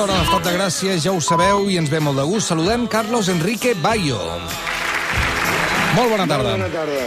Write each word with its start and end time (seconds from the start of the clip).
aquesta 0.00 0.14
hora 0.14 0.22
l'Estat 0.24 0.46
de 0.46 0.52
Gràcia, 0.56 0.92
ja 0.96 1.12
ho 1.12 1.20
sabeu 1.20 1.66
i 1.68 1.74
ens 1.76 1.90
ve 1.92 1.98
molt 2.00 2.16
de 2.16 2.24
gust. 2.24 2.48
Saludem 2.48 2.86
Carlos 2.88 3.28
Enrique 3.28 3.74
Bayo. 3.82 4.16
Molt 5.92 6.08
bona 6.08 6.24
tarda. 6.24 6.54
Bona 6.54 6.70
tarda. 6.72 7.02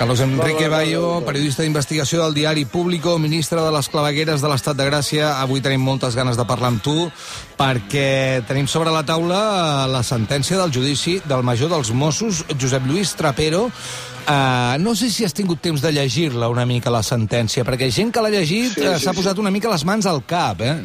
Carlos 0.00 0.20
Enrique 0.24 0.66
Bayo, 0.68 1.20
periodista 1.22 1.62
d'investigació 1.62 2.24
del 2.24 2.34
diari 2.34 2.64
Público, 2.66 3.14
ministre 3.22 3.62
de 3.62 3.70
les 3.70 3.88
clavegueres 3.92 4.42
de 4.42 4.50
l'Estat 4.50 4.74
de 4.74 4.88
Gràcia. 4.88 5.36
Avui 5.38 5.62
tenim 5.62 5.84
moltes 5.86 6.18
ganes 6.18 6.34
de 6.40 6.48
parlar 6.48 6.72
amb 6.72 6.82
tu 6.82 6.96
perquè 7.60 8.42
tenim 8.48 8.66
sobre 8.66 8.90
la 8.90 9.04
taula 9.06 9.86
la 9.86 10.02
sentència 10.02 10.58
del 10.58 10.74
judici 10.74 11.20
del 11.30 11.46
major 11.46 11.70
dels 11.70 11.94
Mossos, 11.94 12.42
Josep 12.58 12.90
Lluís 12.90 13.14
Trapero. 13.14 13.68
Uh, 14.26 14.74
no 14.82 14.96
sé 14.98 15.12
si 15.14 15.22
has 15.22 15.36
tingut 15.36 15.62
temps 15.62 15.78
de 15.78 15.94
llegir-la 15.94 16.50
una 16.50 16.66
mica, 16.66 16.90
la 16.90 17.06
sentència, 17.06 17.62
perquè 17.62 17.92
gent 17.94 18.10
que 18.10 18.24
l'ha 18.24 18.34
llegit 18.34 18.74
Sí, 18.74 18.82
eh, 18.82 18.96
sí, 18.98 19.04
s'ha 19.04 19.12
sí. 19.14 19.20
posat 19.20 19.38
una 19.38 19.54
mica 19.54 19.70
les 19.70 19.86
mans 19.86 20.10
al 20.10 20.24
cap, 20.26 20.66
eh? 20.66 20.80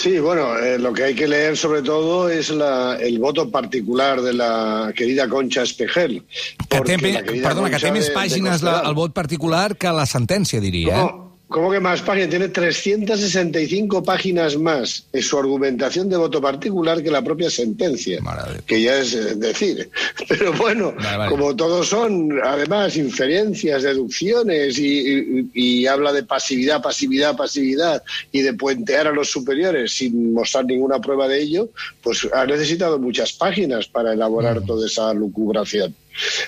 Sí, 0.00 0.18
bueno, 0.18 0.56
eh, 0.58 0.78
lo 0.78 0.94
que 0.94 1.04
hay 1.04 1.14
que 1.14 1.26
leer 1.28 1.56
sobre 1.58 1.82
todo 1.82 2.30
es 2.30 2.48
la, 2.48 2.96
el 2.96 3.18
voto 3.18 3.50
particular 3.50 4.22
de 4.22 4.32
la 4.32 4.92
querida 4.96 5.28
Concha 5.28 5.62
Espejel. 5.62 6.22
Que 6.70 6.80
té, 6.80 6.96
perdona, 6.96 7.68
que 7.68 7.76
Concha 7.76 7.78
té 7.86 7.92
més 7.92 8.06
de- 8.06 8.14
de 8.14 8.16
pàgines 8.16 8.62
la, 8.64 8.78
el 8.88 8.94
vot 8.94 9.12
particular 9.12 9.76
que 9.76 9.92
la 9.92 10.06
sentència, 10.06 10.60
diria. 10.60 11.02
Eh? 11.02 11.10
¿Cómo, 11.50 11.70
que 11.70 11.80
más 11.80 12.00
páginas? 12.00 12.30
Tiene 12.30 12.48
365 12.48 14.02
páginas 14.04 14.56
más 14.56 15.04
en 15.12 15.20
su 15.22 15.36
argumentación 15.36 16.08
de 16.08 16.16
voto 16.16 16.40
particular 16.40 17.02
que 17.02 17.10
la 17.10 17.22
propia 17.22 17.50
sentencia. 17.50 18.20
Que 18.66 18.80
ya 18.80 18.98
es 19.00 19.14
eh, 19.14 19.34
decir. 19.34 19.90
Pero 20.28 20.52
bueno, 20.52 20.92
Vale, 20.96 21.18
vale. 21.18 21.30
como 21.30 21.54
todos 21.56 21.88
son, 21.88 22.38
además, 22.42 22.96
inferencias, 22.96 23.82
deducciones 23.82 24.78
y, 24.78 25.00
y- 25.08 25.50
y 25.52 25.86
habla 25.86 26.12
de 26.12 26.22
pasividad, 26.22 26.80
pasividad, 26.82 27.36
pasividad 27.36 28.02
y 28.30 28.42
de 28.42 28.54
puentear 28.54 29.08
a 29.08 29.12
los 29.12 29.28
superiores 29.30 29.92
sin 29.92 30.32
mostrar 30.32 30.64
ninguna 30.66 31.00
prueba 31.00 31.26
de 31.26 31.42
ello, 31.42 31.70
pues 32.02 32.28
ha 32.32 32.46
necesitado 32.46 32.98
muchas 32.98 33.32
páginas 33.32 33.88
para 33.88 34.12
elaborar 34.12 34.62
toda 34.62 34.86
esa 34.86 35.12
lucubración. 35.12 35.94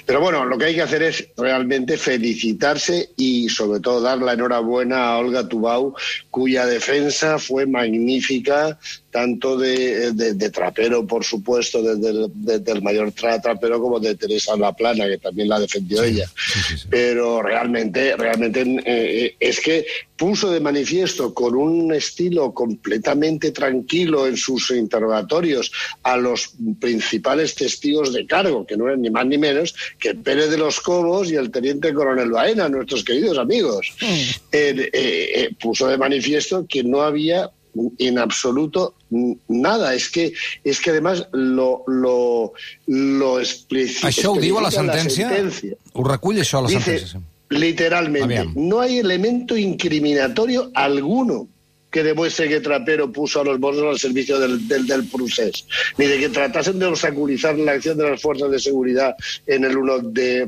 Pero 0.07 0.21
bueno, 0.21 0.45
lo 0.45 0.59
que 0.59 0.67
hay 0.67 0.75
que 0.75 0.83
hacer 0.83 1.03
es 1.03 1.29
realmente 1.37 1.97
felicitarse 1.97 3.11
y 3.17 3.49
sobre 3.49 3.81
todo 3.81 4.01
dar 4.01 4.19
la 4.19 4.33
enhorabuena 4.35 5.07
a 5.13 5.19
Olga 5.19 5.49
Tubau, 5.49 5.95
cuya 6.31 6.67
defensa 6.67 7.39
fue 7.39 7.67
magnífica, 7.67 8.79
tanto 9.11 9.57
de, 9.59 10.13
de- 10.13 10.35
de 10.35 10.51
Trapero, 10.51 11.07
por 11.07 11.25
supuesto, 11.25 11.83
desde 11.83 12.11
el, 12.11 12.31
desde 12.35 12.73
el 12.73 12.83
mayor 12.83 13.13
tra- 13.13 13.41
Trapero, 13.43 13.81
como 13.81 14.01
de 14.01 14.15
Teresa 14.15 14.57
Laplana, 14.57 15.07
que 15.07 15.19
también 15.19 15.49
la 15.49 15.61
defendió 15.61 16.03
ella. 16.03 16.27
sí, 16.37 16.59
sí, 16.69 16.79
sí. 16.79 16.87
Pero 16.91 17.43
realmente, 17.43 18.17
realmente 18.17 18.65
eh, 18.85 19.37
es 19.39 19.61
que 19.61 19.85
puso 20.23 20.53
de 20.53 20.61
manifiesto 20.61 21.35
con 21.35 21.57
un 21.57 21.93
estilo 21.93 22.55
completamente 22.55 23.51
tranquilo 23.51 24.29
en 24.29 24.37
sus 24.37 24.71
interrogatorios 24.71 25.73
a 26.05 26.17
los 26.17 26.55
principales 26.79 27.57
testigos 27.57 28.13
de 28.13 28.25
cargo, 28.25 28.65
que 28.65 28.77
no 28.77 28.87
eran 28.87 29.03
ni 29.03 29.11
más 29.11 29.27
ni 29.27 29.37
menos 29.37 29.75
que 29.99 30.15
Pérez 30.15 30.49
de 30.49 30.59
los 30.59 30.79
Cobos 30.81 31.29
y 31.29 31.35
el 31.35 31.51
teniente 31.51 31.93
coronel 31.93 32.31
Baena, 32.31 32.69
nuestros 32.69 33.03
queridos 33.03 33.37
amigos. 33.37 33.89
Eh, 34.01 34.39
eh, 34.53 34.91
eh, 34.93 35.51
puso 35.61 35.89
de 35.89 35.99
manifiesto 35.99 36.67
que 36.69 36.85
no 36.85 37.03
había 37.03 37.51
en 37.99 38.19
absoluto 38.19 38.95
nada. 39.49 39.93
Es 39.93 40.09
que, 40.09 40.33
es 40.63 40.81
que 40.81 40.91
además 40.91 41.27
lo, 41.33 41.83
lo, 41.89 42.53
lo 42.87 43.41
explici- 43.41 44.07
Això 44.07 44.37
ho 44.37 44.39
diu 44.39 44.59
a 44.61 44.63
la 44.69 44.71
sentència? 44.71 45.27
sentencia. 45.27 45.75
Ho 45.95 46.07
recull 46.07 46.39
això, 46.39 46.63
a 46.63 46.69
la 46.69 46.69
Dice 46.69 46.99
sentència? 47.01 47.23
Literalmente, 47.53 48.49
no 48.55 48.81
hay 48.81 48.99
elemento 48.99 49.57
incriminatorio 49.57 50.71
alguno 50.75 51.49
que 51.91 52.03
demuestre 52.03 52.49
que 52.49 52.61
Trapero 52.61 53.13
puso 53.13 53.43
a 53.43 53.45
los 53.45 53.61
Mossos 53.61 53.85
al 53.85 53.99
servicio 53.99 54.39
del, 54.41 54.67
del, 54.67 54.87
del 54.87 55.05
procés, 55.09 55.67
ni 55.99 56.07
de 56.07 56.19
que 56.19 56.31
tratasen 56.31 56.79
de 56.79 56.87
obstaculizar 56.87 57.55
la 57.59 57.73
acción 57.73 57.99
de 57.99 58.09
las 58.09 58.23
fuerzas 58.23 58.51
de 58.51 58.59
seguridad 58.59 59.15
en 59.47 59.65
el 59.65 59.77
1 59.77 59.99
de, 60.05 60.47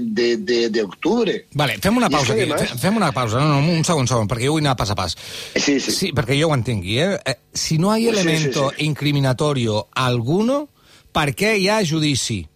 de, 0.00 0.68
de, 0.70 0.82
octubre. 0.82 1.44
Vale, 1.52 1.76
fem 1.78 1.94
una 1.98 2.08
pausa 2.08 2.32
aquí. 2.32 2.42
además- 2.42 2.70
Fe- 2.70 2.78
Fem 2.78 2.96
una 2.96 3.12
pausa. 3.12 3.38
No, 3.38 3.60
no, 3.60 3.70
un 3.70 3.84
segon, 3.84 4.08
segon, 4.08 4.26
perquè 4.28 4.46
jo 4.46 4.52
vull 4.56 4.64
anar 4.64 4.76
pas 4.76 4.90
a 4.90 4.94
pas. 4.94 5.14
Sí, 5.56 5.78
sí. 5.78 5.92
Sí, 5.92 6.12
perquè 6.16 6.40
jo 6.40 6.48
ho 6.48 6.54
entengui, 6.54 7.00
eh? 7.00 7.18
Eh, 7.26 7.36
Si 7.52 7.76
no 7.76 7.92
hay 7.92 8.04
Sí, 8.06 8.12
sí, 8.14 8.20
elemento 8.20 8.70
sí. 8.76 8.84
incriminatorio 8.86 9.88
alguno, 9.94 10.70
per 11.12 11.34
què 11.36 11.58
hi 11.58 11.68
ha 11.68 11.82
judici? 11.84 12.46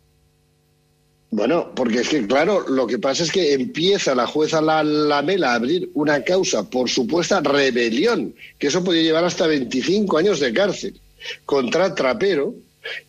Bueno, 1.32 1.72
porque 1.76 2.00
es 2.00 2.08
que, 2.08 2.26
claro, 2.26 2.66
lo 2.68 2.88
que 2.88 2.98
pasa 2.98 3.22
es 3.22 3.30
que 3.30 3.52
empieza 3.54 4.16
la 4.16 4.26
jueza 4.26 4.60
La- 4.60 4.82
Lamela 4.82 5.52
a 5.52 5.54
abrir 5.54 5.88
una 5.94 6.24
causa 6.24 6.68
por 6.68 6.90
supuesta 6.90 7.40
rebelión, 7.40 8.34
que 8.58 8.66
eso 8.66 8.82
podía 8.82 9.02
llevar 9.02 9.24
hasta 9.24 9.46
25 9.46 10.18
años 10.18 10.40
de 10.40 10.52
cárcel, 10.52 11.00
contra 11.46 11.94
Trapero, 11.94 12.54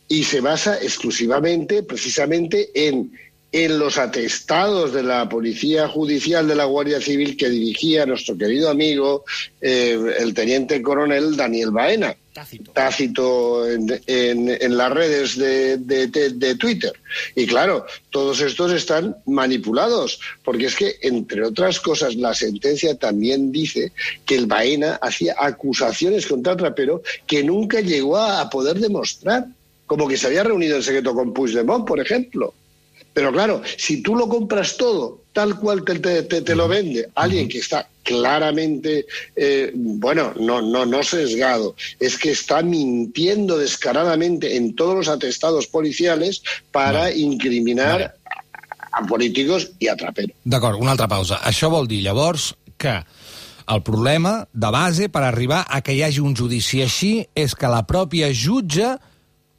y 0.06 0.22
se 0.22 0.40
basa 0.40 0.76
exclusivamente, 0.80 1.82
precisamente, 1.82 2.70
en, 2.74 3.10
en 3.52 3.78
los 3.78 3.98
atestados 3.98 4.92
de 4.94 5.02
la 5.02 5.28
Policía 5.28 5.86
Judicial 5.86 6.48
de 6.48 6.54
la 6.54 6.64
Guardia 6.64 7.00
Civil 7.02 7.36
que 7.36 7.50
dirigía 7.50 8.06
nuestro 8.06 8.36
querido 8.38 8.70
amigo, 8.70 9.24
eh, 9.60 9.98
el 10.18 10.32
teniente 10.32 10.80
coronel 10.80 11.36
Daniel 11.36 11.70
Baena 11.70 12.16
tácito 12.72 13.68
en, 13.70 14.00
en- 14.06 14.48
en 14.48 14.76
las 14.78 14.90
redes 14.90 15.36
de, 15.36 15.76
de- 15.76 16.06
de- 16.06 16.30
de 16.30 16.54
Twitter. 16.54 16.92
Y 17.34 17.44
claro, 17.46 17.84
todos 18.08 18.40
estos 18.40 18.72
están 18.72 19.14
manipulados, 19.26 20.18
porque 20.42 20.64
es 20.64 20.74
que, 20.74 20.96
entre 21.02 21.44
otras 21.44 21.78
cosas, 21.78 22.14
la 22.16 22.32
sentencia 22.32 22.94
también 22.96 23.52
dice 23.52 23.92
que 24.24 24.36
el 24.36 24.46
Baena 24.46 24.94
hacía 25.02 25.34
acusaciones 25.38 26.26
contra 26.26 26.56
Trapero 26.56 27.02
que 27.26 27.44
nunca 27.44 27.80
llegó 27.82 28.16
a, 28.16 28.40
a 28.40 28.48
poder 28.48 28.78
demostrar, 28.80 29.44
como 29.84 30.08
que 30.08 30.16
se 30.16 30.28
había 30.28 30.42
reunido 30.42 30.76
en 30.76 30.82
secreto 30.82 31.12
con 31.14 31.34
Puigdemont, 31.34 31.86
por 31.86 32.00
ejemplo. 32.00 32.54
Pero 33.14 33.30
claro, 33.32 33.62
si 33.76 34.02
tú 34.02 34.16
lo 34.16 34.28
compras 34.28 34.76
todo 34.76 35.20
tal 35.32 35.58
cual 35.58 35.84
te, 35.84 35.98
te- 35.98 36.22
te- 36.24 36.42
te 36.42 36.54
lo 36.54 36.68
vende 36.68 37.08
alguien 37.14 37.48
que 37.48 37.58
está 37.58 37.88
claramente, 38.02 39.06
eh, 39.36 39.70
bueno, 39.74 40.32
no, 40.38 40.60
no, 40.62 40.84
no 40.86 41.02
sesgado, 41.02 41.74
es 42.00 42.18
que 42.18 42.30
está 42.30 42.62
mintiendo 42.62 43.56
descaradamente 43.58 44.56
en 44.56 44.74
todos 44.74 44.94
los 44.94 45.08
atestados 45.08 45.66
policiales 45.66 46.42
para 46.70 47.00
Vale. 47.00 47.16
incriminar 47.18 47.92
Vale. 47.92 48.04
a, 48.92 48.98
a 48.98 49.06
políticos 49.06 49.70
y 49.78 49.88
a 49.88 49.96
Trapero. 49.96 50.34
D'acord, 50.44 50.76
una 50.80 50.92
altra 50.92 51.08
pausa. 51.08 51.40
Això 51.48 51.70
vol 51.72 51.88
dir, 51.88 52.02
llavors, 52.04 52.54
que 52.76 52.92
el 53.72 53.82
problema 53.86 54.48
de 54.52 54.70
base 54.74 55.08
per 55.08 55.22
arribar 55.24 55.64
a 55.68 55.80
que 55.80 55.94
hi 55.96 56.02
hagi 56.02 56.20
un 56.20 56.34
judici 56.36 56.82
així 56.84 57.12
és 57.34 57.54
que 57.54 57.68
la 57.72 57.84
pròpia 57.88 58.28
jutge 58.34 58.96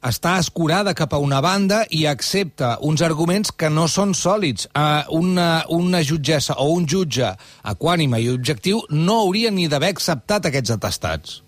està 0.04 0.38
escurada 0.38 0.94
cap 0.94 1.14
a 1.14 1.18
una 1.22 1.40
banda 1.40 1.84
i 1.90 2.04
accepta 2.06 2.78
uns 2.80 3.02
arguments 3.02 3.50
que 3.52 3.70
no 3.72 3.86
són 3.88 4.12
sòlids. 4.14 4.68
Uh, 4.74 5.02
una, 5.18 5.64
una 5.68 6.02
jutgessa 6.04 6.58
o 6.60 6.70
un 6.76 6.86
jutge 6.86 7.32
equànime 7.64 8.20
i 8.20 8.28
objectiu 8.32 8.82
no 8.90 9.22
hauria 9.24 9.50
ni 9.50 9.68
d'haver 9.68 9.94
acceptat 9.94 10.46
aquests 10.50 10.70
atestats. 10.76 11.40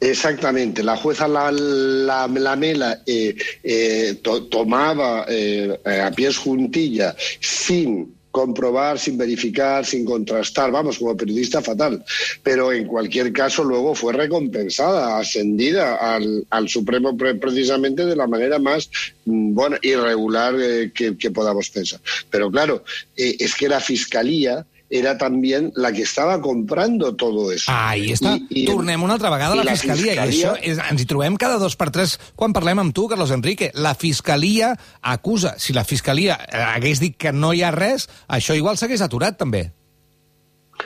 Exactamente, 0.00 0.82
la 0.82 0.96
jueza 0.96 1.26
La, 1.28 1.50
la, 1.50 2.26
Lamela 2.28 2.98
eh, 3.06 3.34
eh, 3.62 4.14
to- 4.22 4.42
tomaba 4.52 5.24
eh, 5.28 5.80
eh, 5.84 6.00
a 6.02 6.10
pies 6.10 6.36
juntilla 6.36 7.14
sin 7.40 8.13
comprobar, 8.34 8.98
sin 8.98 9.16
verificar, 9.16 9.86
sin 9.86 10.04
contrastar, 10.04 10.72
vamos, 10.72 10.98
como 10.98 11.16
periodista 11.16 11.62
fatal. 11.62 12.04
Pero 12.42 12.72
en 12.72 12.84
cualquier 12.84 13.32
caso 13.32 13.62
luego 13.62 13.94
fue 13.94 14.12
recompensada, 14.12 15.18
ascendida 15.20 15.94
al, 16.50 16.68
Supremo 16.68 17.16
pre- 17.16 17.36
precisamente 17.36 18.04
de 18.04 18.16
la 18.16 18.26
manera 18.26 18.58
más, 18.58 18.90
mm, 19.24 19.54
bueno, 19.54 19.76
irregular 19.82 20.56
eh, 20.60 20.90
que, 20.92 21.16
que 21.16 21.30
podamos 21.30 21.70
pensar. 21.70 22.00
Pero 22.28 22.50
claro, 22.50 22.82
eh, 23.16 23.36
es 23.38 23.54
que 23.54 23.68
la 23.68 23.78
Fiscalía 23.78 24.66
era 24.90 25.16
también 25.18 25.72
la 25.74 25.92
que 25.92 26.02
estava 26.02 26.40
comprando 26.40 27.16
todo 27.16 27.50
eso. 27.52 27.72
Ahí 27.74 28.12
està. 28.12 28.36
I- 28.50 28.62
i- 28.62 28.66
Tornem 28.66 29.02
una 29.02 29.14
altra 29.14 29.30
vegada 29.30 29.52
a 29.52 29.56
i 29.56 29.58
la, 29.58 29.64
la 29.64 29.76
Fiscalia. 29.76 30.12
I 30.12 30.28
Fiscalia- 30.30 30.52
això 30.52 30.58
és, 30.62 30.78
ens 30.90 31.02
hi 31.02 31.06
trobem 31.06 31.36
cada 31.36 31.58
dos 31.58 31.74
per 31.76 31.90
tres 31.90 32.18
quan 32.36 32.52
parlem 32.52 32.78
amb 32.78 32.94
tu, 32.94 33.08
Carlos 33.08 33.30
Enrique. 33.30 33.70
La 33.74 33.94
Fiscalia 33.94 34.74
acusa. 35.02 35.54
Si 35.58 35.72
la 35.72 35.84
Fiscalia 35.84 36.38
eh, 36.46 36.56
hagués 36.58 37.00
dit 37.00 37.16
que 37.16 37.32
no 37.32 37.52
hi 37.54 37.62
ha 37.62 37.70
res, 37.72 38.08
això 38.28 38.54
igual 38.54 38.76
s'hagués 38.78 39.00
aturat, 39.02 39.36
també. 39.38 39.72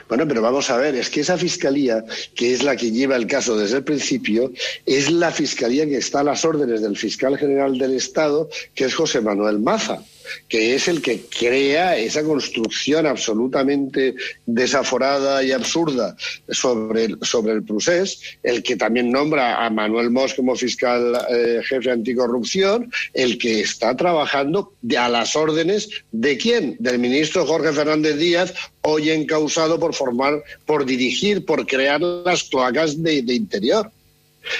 Bueno, 0.07 0.27
pero 0.27 0.41
vamos 0.41 0.69
a 0.69 0.77
ver, 0.77 0.93
es 0.95 1.09
que 1.09 1.21
esa 1.21 1.35
fiscalía, 1.37 2.05
que 2.35 2.53
es 2.53 2.61
la 2.63 2.75
que 2.75 2.91
lleva 2.91 3.15
el 3.15 3.25
caso 3.25 3.57
desde 3.57 3.77
el 3.77 3.83
principio, 3.83 4.51
es 4.85 5.09
la 5.11 5.31
fiscalía 5.31 5.85
que 5.87 5.97
está 5.97 6.19
a 6.19 6.23
las 6.23 6.45
órdenes 6.45 6.81
del 6.81 6.95
fiscal 6.95 7.37
general 7.37 7.77
del 7.77 7.95
Estado, 7.95 8.49
que 8.75 8.85
es 8.85 8.93
José 8.95 9.19
Manuel 9.21 9.59
Maza. 9.59 10.03
Que 10.47 10.75
es 10.75 10.87
el 10.87 11.01
que 11.01 11.21
crea 11.21 11.97
esa 11.97 12.23
construcción 12.23 13.05
absolutamente 13.05 14.15
desaforada 14.45 15.43
y 15.43 15.51
absurda 15.51 16.15
sobre 16.49 17.05
el, 17.05 17.17
sobre 17.21 17.53
el 17.53 17.63
procés, 17.63 18.21
el 18.43 18.63
que 18.63 18.75
también 18.75 19.11
nombra 19.11 19.65
a 19.65 19.69
Manuel 19.69 20.09
Mos 20.09 20.33
como 20.33 20.55
fiscal 20.55 21.25
eh, 21.29 21.61
jefe 21.63 21.91
anticorrupción, 21.91 22.91
el 23.13 23.37
que 23.37 23.61
está 23.61 23.95
trabajando 23.95 24.73
a 24.97 25.09
las 25.09 25.35
órdenes 25.35 25.89
de 26.11 26.37
quién? 26.37 26.75
Del 26.79 26.99
ministro 26.99 27.45
Jorge 27.45 27.73
Fernández 27.73 28.17
Díaz, 28.17 28.53
hoy 28.81 29.09
encausado 29.11 29.79
por 29.79 29.93
formar, 29.93 30.43
por 30.65 30.85
dirigir, 30.85 31.45
por 31.45 31.65
crear 31.65 32.01
las 32.01 32.43
cloacas 32.43 33.01
de, 33.01 33.21
de 33.21 33.33
interior. 33.33 33.91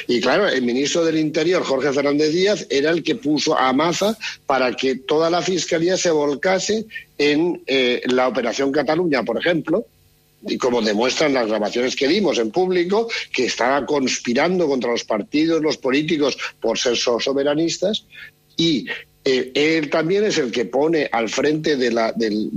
Y 0.07 0.21
claro, 0.21 0.47
el 0.47 0.61
ministro 0.61 1.03
del 1.03 1.17
Interior, 1.17 1.63
Jorge 1.63 1.91
Fernández 1.93 2.31
Díaz, 2.33 2.67
era 2.69 2.91
el 2.91 3.03
que 3.03 3.15
puso 3.15 3.57
a 3.57 3.71
Maza 3.73 4.17
para 4.45 4.75
que 4.75 4.95
toda 4.95 5.29
la 5.29 5.41
fiscalía 5.41 5.97
se 5.97 6.11
volcase 6.11 6.85
en 7.17 7.61
eh, 7.65 8.01
la 8.05 8.27
Operación 8.27 8.71
Cataluña, 8.71 9.23
por 9.23 9.37
ejemplo, 9.37 9.85
y 10.47 10.57
como 10.57 10.81
demuestran 10.81 11.33
las 11.33 11.47
grabaciones 11.47 11.95
que 11.95 12.07
dimos 12.07 12.37
en 12.37 12.51
público, 12.51 13.09
que 13.31 13.45
estaba 13.45 13.85
conspirando 13.85 14.67
contra 14.67 14.91
los 14.91 15.03
partidos, 15.03 15.61
los 15.61 15.77
políticos, 15.77 16.37
por 16.61 16.77
ser 16.77 16.95
soberanistas, 16.95 18.05
y 18.55 18.85
eh, 19.25 19.51
él 19.53 19.89
también 19.89 20.23
es 20.23 20.37
el 20.37 20.51
que 20.51 20.65
pone 20.65 21.09
al 21.11 21.29
frente 21.29 21.75
de 21.75 21.91
la, 21.91 22.13
del, 22.13 22.49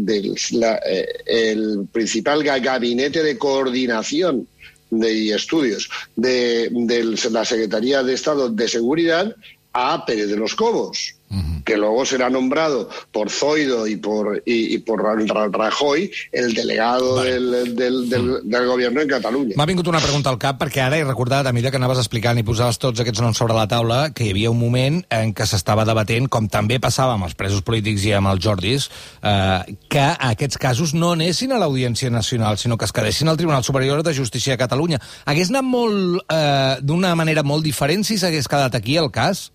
eh, 1.26 1.56
principal 1.90 2.42
gabinete 2.44 3.22
de 3.22 3.36
coordinación 3.36 4.46
de, 4.92 5.12
y 5.12 5.32
estudios 5.32 5.88
de, 6.14 6.68
de 6.70 7.30
la 7.30 7.44
Secretaría 7.44 8.02
de 8.02 8.14
Estado 8.14 8.48
de 8.48 8.68
Seguridad 8.68 9.34
a 9.72 10.04
Pérez 10.04 10.28
de 10.28 10.36
los 10.36 10.54
Cobos 10.54 11.16
que 11.64 11.76
luego 11.76 12.04
será 12.04 12.30
nombrado 12.30 12.88
por 13.10 13.30
Zoido 13.30 13.86
y 13.86 13.96
por, 13.96 14.42
y, 14.44 14.74
y 14.74 14.78
por 14.78 15.02
Rajoy 15.02 16.10
el 16.32 16.54
delegado 16.54 17.16
vale. 17.16 17.32
del, 17.32 17.76
del, 17.76 18.08
del, 18.08 18.22
mm. 18.22 18.48
del 18.48 18.66
govern 18.66 18.98
en 18.98 19.08
Catalunya. 19.08 19.54
M'ha 19.56 19.66
vingut 19.66 19.88
una 19.88 20.00
pregunta 20.02 20.30
al 20.32 20.38
cap, 20.42 20.58
perquè 20.60 20.82
ara 20.84 20.98
he 20.98 21.04
recordat, 21.06 21.46
a 21.46 21.52
mesura 21.54 21.72
que 21.72 21.80
anaves 21.80 22.02
explicant 22.02 22.40
i 22.40 22.46
posaves 22.46 22.80
tots 22.82 23.00
aquests 23.02 23.22
noms 23.22 23.38
sobre 23.38 23.56
la 23.56 23.68
taula, 23.70 24.00
que 24.12 24.26
hi 24.26 24.32
havia 24.34 24.50
un 24.52 24.60
moment 24.60 25.00
en 25.12 25.32
què 25.36 25.46
s'estava 25.48 25.86
debatent, 25.88 26.28
com 26.32 26.48
també 26.52 26.80
passava 26.82 27.16
amb 27.16 27.28
els 27.28 27.36
presos 27.38 27.64
polítics 27.64 28.04
i 28.08 28.14
amb 28.18 28.32
els 28.32 28.42
Jordis, 28.44 28.90
eh, 29.22 29.76
que 29.92 30.04
aquests 30.32 30.60
casos 30.60 30.94
no 30.94 31.14
anessin 31.16 31.52
a 31.52 31.62
l'Audiència 31.62 32.10
Nacional, 32.12 32.58
sinó 32.58 32.76
que 32.76 32.88
es 32.88 32.92
quedessin 32.92 33.30
al 33.30 33.40
Tribunal 33.40 33.64
Superior 33.64 34.02
de 34.02 34.14
Justícia 34.14 34.56
de 34.56 34.62
Catalunya. 34.62 35.00
Hagués 35.24 35.50
anat 35.54 35.66
molt, 35.66 36.22
eh, 36.28 36.78
d'una 36.82 37.14
manera 37.16 37.42
molt 37.42 37.64
diferent 37.64 38.04
si 38.04 38.18
s'hagués 38.18 38.48
quedat 38.48 38.74
aquí 38.74 38.96
el 38.96 39.10
cas? 39.10 39.50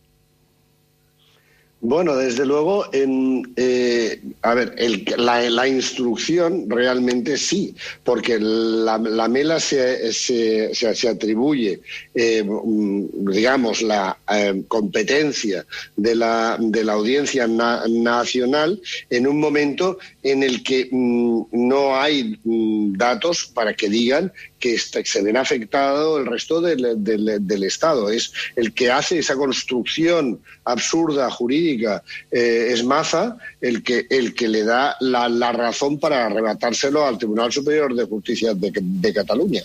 Bueno, 1.80 2.16
desde 2.16 2.44
luego, 2.44 2.86
en, 2.92 3.54
eh, 3.56 4.20
a 4.42 4.56
ver, 4.56 4.74
el, 4.80 5.06
la, 5.16 5.48
la, 5.48 5.68
instrucción 5.68 6.68
realmente 6.68 7.38
sí, 7.38 7.76
porque 8.04 8.40
la, 8.40 8.98
la 8.98 9.28
mela 9.28 9.60
se, 9.60 10.12
se, 10.12 11.08
atribuye, 11.08 11.80
eh, 12.16 12.44
digamos, 12.44 13.84
la 13.84 14.18
eh, 14.28 14.64
competencia 14.68 15.68
de 15.96 16.16
la, 16.16 16.58
de 16.60 16.84
la 16.84 16.94
audiencia 16.94 17.48
na, 17.48 17.84
nacional 17.88 18.82
en 19.12 19.28
un 19.28 19.40
momento 19.40 20.00
en 20.24 20.42
el 20.42 20.64
que 20.64 20.90
mm, 20.92 21.42
no 21.52 21.96
hay 21.96 22.40
mm, 22.44 22.98
datos 22.98 23.52
para 23.54 23.76
que 23.76 23.88
digan 23.88 24.34
que 24.59 24.77
se 24.77 25.21
ven 25.21 25.38
afectado 25.38 26.18
el 26.18 26.25
resto 26.25 26.62
del, 26.62 27.04
del, 27.04 27.48
del, 27.48 27.63
Estado. 27.63 28.09
Es 28.09 28.31
el 28.56 28.74
que 28.74 28.92
hace 28.92 29.19
esa 29.19 29.36
construcción 29.36 30.39
absurda 30.63 31.30
jurídica, 31.30 32.04
eh, 32.31 32.69
es 32.71 32.83
Maza, 32.83 33.38
el 33.62 33.83
que, 33.83 34.07
el 34.09 34.33
que 34.33 34.48
le 34.48 34.63
da 34.63 34.95
la, 35.00 35.30
la, 35.30 35.51
razón 35.51 36.00
para 36.00 36.25
arrebatárselo 36.25 37.06
al 37.06 37.18
Tribunal 37.18 37.51
Superior 37.51 37.94
de 37.95 38.06
Justicia 38.06 38.54
de, 38.54 38.71
de 38.74 39.13
Cataluña. 39.13 39.62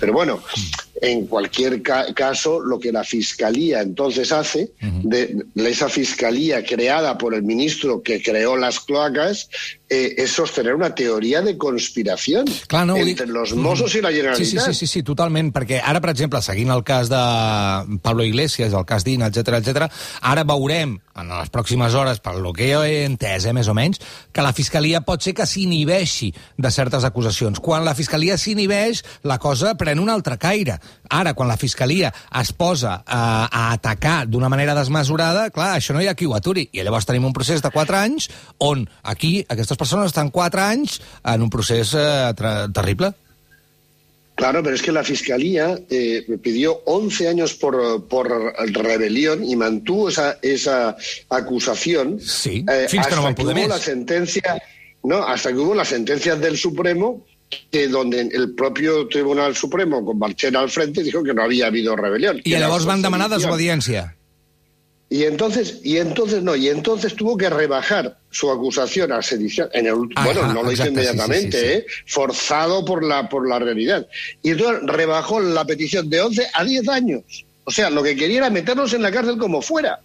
Pero 0.00 0.12
bueno, 0.12 0.42
en 1.02 1.26
cualquier 1.26 1.82
ca 1.82 2.14
caso, 2.14 2.60
lo 2.60 2.78
que 2.78 2.92
la 2.92 3.02
Fiscalía 3.02 3.82
entonces 3.82 4.30
hace, 4.30 4.70
uh 4.80 4.86
-huh. 4.86 5.02
de, 5.02 5.44
de, 5.52 5.70
esa 5.70 5.88
Fiscalía 5.88 6.64
creada 6.64 7.18
por 7.18 7.34
el 7.34 7.42
ministro 7.42 8.02
que 8.02 8.22
creó 8.22 8.56
las 8.56 8.78
cloacas, 8.78 9.48
eh, 9.92 10.14
és 10.16 10.32
sostener 10.32 10.74
una 10.74 10.94
teoria 10.94 11.42
de 11.42 11.56
conspiració 11.60 12.44
Clar, 12.66 12.86
no, 12.86 12.96
entre 12.96 13.26
dic... 13.26 13.34
los 13.34 13.52
Mossos 13.54 13.94
i 13.94 14.00
la 14.00 14.12
Generalitat. 14.12 14.46
Sí, 14.46 14.58
sí, 14.58 14.64
sí, 14.64 14.74
sí, 14.74 14.86
sí, 14.86 15.02
totalment, 15.04 15.52
perquè 15.52 15.82
ara, 15.84 16.00
per 16.00 16.14
exemple, 16.14 16.40
seguint 16.42 16.72
el 16.72 16.84
cas 16.86 17.10
de 17.12 17.20
Pablo 18.02 18.24
Iglesias, 18.24 18.72
el 18.72 18.86
cas 18.88 19.04
d'Ina, 19.04 19.28
etc 19.28 19.58
etc, 19.60 19.90
ara 20.22 20.46
veurem 20.48 20.96
en 21.20 21.28
les 21.28 21.52
pròximes 21.52 21.92
hores, 21.98 22.22
per 22.24 22.38
lo 22.40 22.54
que 22.56 22.70
jo 22.72 22.80
he 22.86 23.02
entès, 23.04 23.44
eh, 23.44 23.52
més 23.52 23.68
o 23.68 23.76
menys, 23.76 24.00
que 24.32 24.44
la 24.44 24.54
Fiscalia 24.56 25.02
pot 25.04 25.20
ser 25.20 25.34
que 25.36 25.46
s'inhibeixi 25.46 26.32
de 26.56 26.70
certes 26.72 27.04
acusacions. 27.04 27.60
Quan 27.60 27.84
la 27.84 27.94
Fiscalia 27.98 28.38
s'inhibeix, 28.40 29.04
la 29.28 29.38
cosa 29.38 29.74
pren 29.76 30.00
un 30.00 30.08
altre 30.08 30.38
caire. 30.40 30.78
Ara, 31.12 31.34
quan 31.34 31.48
la 31.50 31.58
Fiscalia 31.60 32.12
es 32.40 32.52
posa 32.52 33.02
a, 33.06 33.22
a 33.46 33.72
atacar 33.72 34.26
d'una 34.26 34.48
manera 34.52 34.76
desmesurada, 34.78 35.48
clar, 35.50 35.74
això 35.76 35.96
no 35.96 36.02
hi 36.02 36.08
ha 36.08 36.16
qui 36.18 36.28
ho 36.28 36.36
aturi. 36.36 36.68
I 36.72 36.84
llavors 36.86 37.08
tenim 37.08 37.26
un 37.28 37.34
procés 37.36 37.62
de 37.62 37.70
4 37.72 37.98
anys 37.98 38.30
on 38.58 38.86
aquí 39.02 39.42
aquestes 39.48 39.78
persones 39.78 40.12
estan 40.12 40.30
4 40.30 40.62
anys 40.62 41.00
en 41.24 41.42
un 41.42 41.50
procés 41.50 41.94
eh, 41.98 42.32
terrible. 42.72 43.12
Claro, 44.34 44.62
pero 44.62 44.74
es 44.74 44.82
que 44.82 44.92
la 44.92 45.04
Fiscalía 45.04 45.78
eh, 45.90 46.24
pidió 46.42 46.80
11 46.86 47.28
años 47.28 47.54
por, 47.54 48.08
por, 48.08 48.28
rebelión 48.72 49.44
y 49.44 49.56
mantuvo 49.56 50.08
esa, 50.08 50.38
esa 50.40 50.96
acusación 51.28 52.18
sí, 52.18 52.64
eh, 52.68 52.86
hasta 52.98 53.08
que, 53.08 53.16
no 53.16 53.34
que 53.34 53.42
hubo 53.44 53.68
la 53.68 53.78
sentencia, 53.78 54.62
no, 55.04 55.22
hasta 55.22 55.50
que 55.50 55.58
hubo 55.58 55.74
las 55.74 55.88
sentencias 55.88 56.40
del 56.40 56.56
Supremo 56.56 57.24
que 57.70 57.88
donde 57.88 58.20
el 58.20 58.54
propio 58.54 59.08
Tribunal 59.08 59.54
Supremo, 59.56 60.04
con 60.04 60.18
Marchena 60.18 60.60
al 60.60 60.70
frente, 60.70 61.02
dijo 61.02 61.22
que 61.22 61.34
no 61.34 61.42
había 61.42 61.66
habido 61.66 61.96
rebelión. 61.96 62.40
I 62.44 62.50
llavors 62.58 62.84
van 62.84 63.02
demanar 63.02 63.30
desobediència. 63.30 64.16
Y 65.12 65.24
entonces, 65.24 65.80
y 65.84 65.98
entonces 65.98 66.42
no, 66.42 66.56
y 66.56 66.68
entonces 66.68 67.14
tuvo 67.14 67.36
que 67.36 67.50
rebajar 67.50 68.16
su 68.30 68.50
acusación 68.50 69.12
a 69.12 69.20
sedición. 69.20 69.68
En 69.74 69.86
el, 69.86 70.08
Ajá, 70.14 70.24
bueno, 70.24 70.54
no 70.54 70.62
lo 70.62 70.72
hizo 70.72 70.86
inmediatamente, 70.86 71.60
sí, 71.60 71.66
sí, 71.66 71.72
sí. 71.72 71.78
¿eh? 71.80 71.86
forzado 72.06 72.82
por 72.82 73.04
la, 73.04 73.28
por 73.28 73.46
la 73.46 73.58
realidad. 73.58 74.06
Y 74.42 74.52
entonces 74.52 74.80
rebajó 74.84 75.38
la 75.38 75.66
petición 75.66 76.08
de 76.08 76.22
11 76.22 76.46
a 76.54 76.64
10 76.64 76.88
años. 76.88 77.44
O 77.64 77.70
sea, 77.70 77.90
lo 77.90 78.02
que 78.02 78.16
quería 78.16 78.38
era 78.38 78.48
meternos 78.48 78.94
en 78.94 79.02
la 79.02 79.12
cárcel 79.12 79.36
como 79.36 79.60
fuera. 79.60 80.00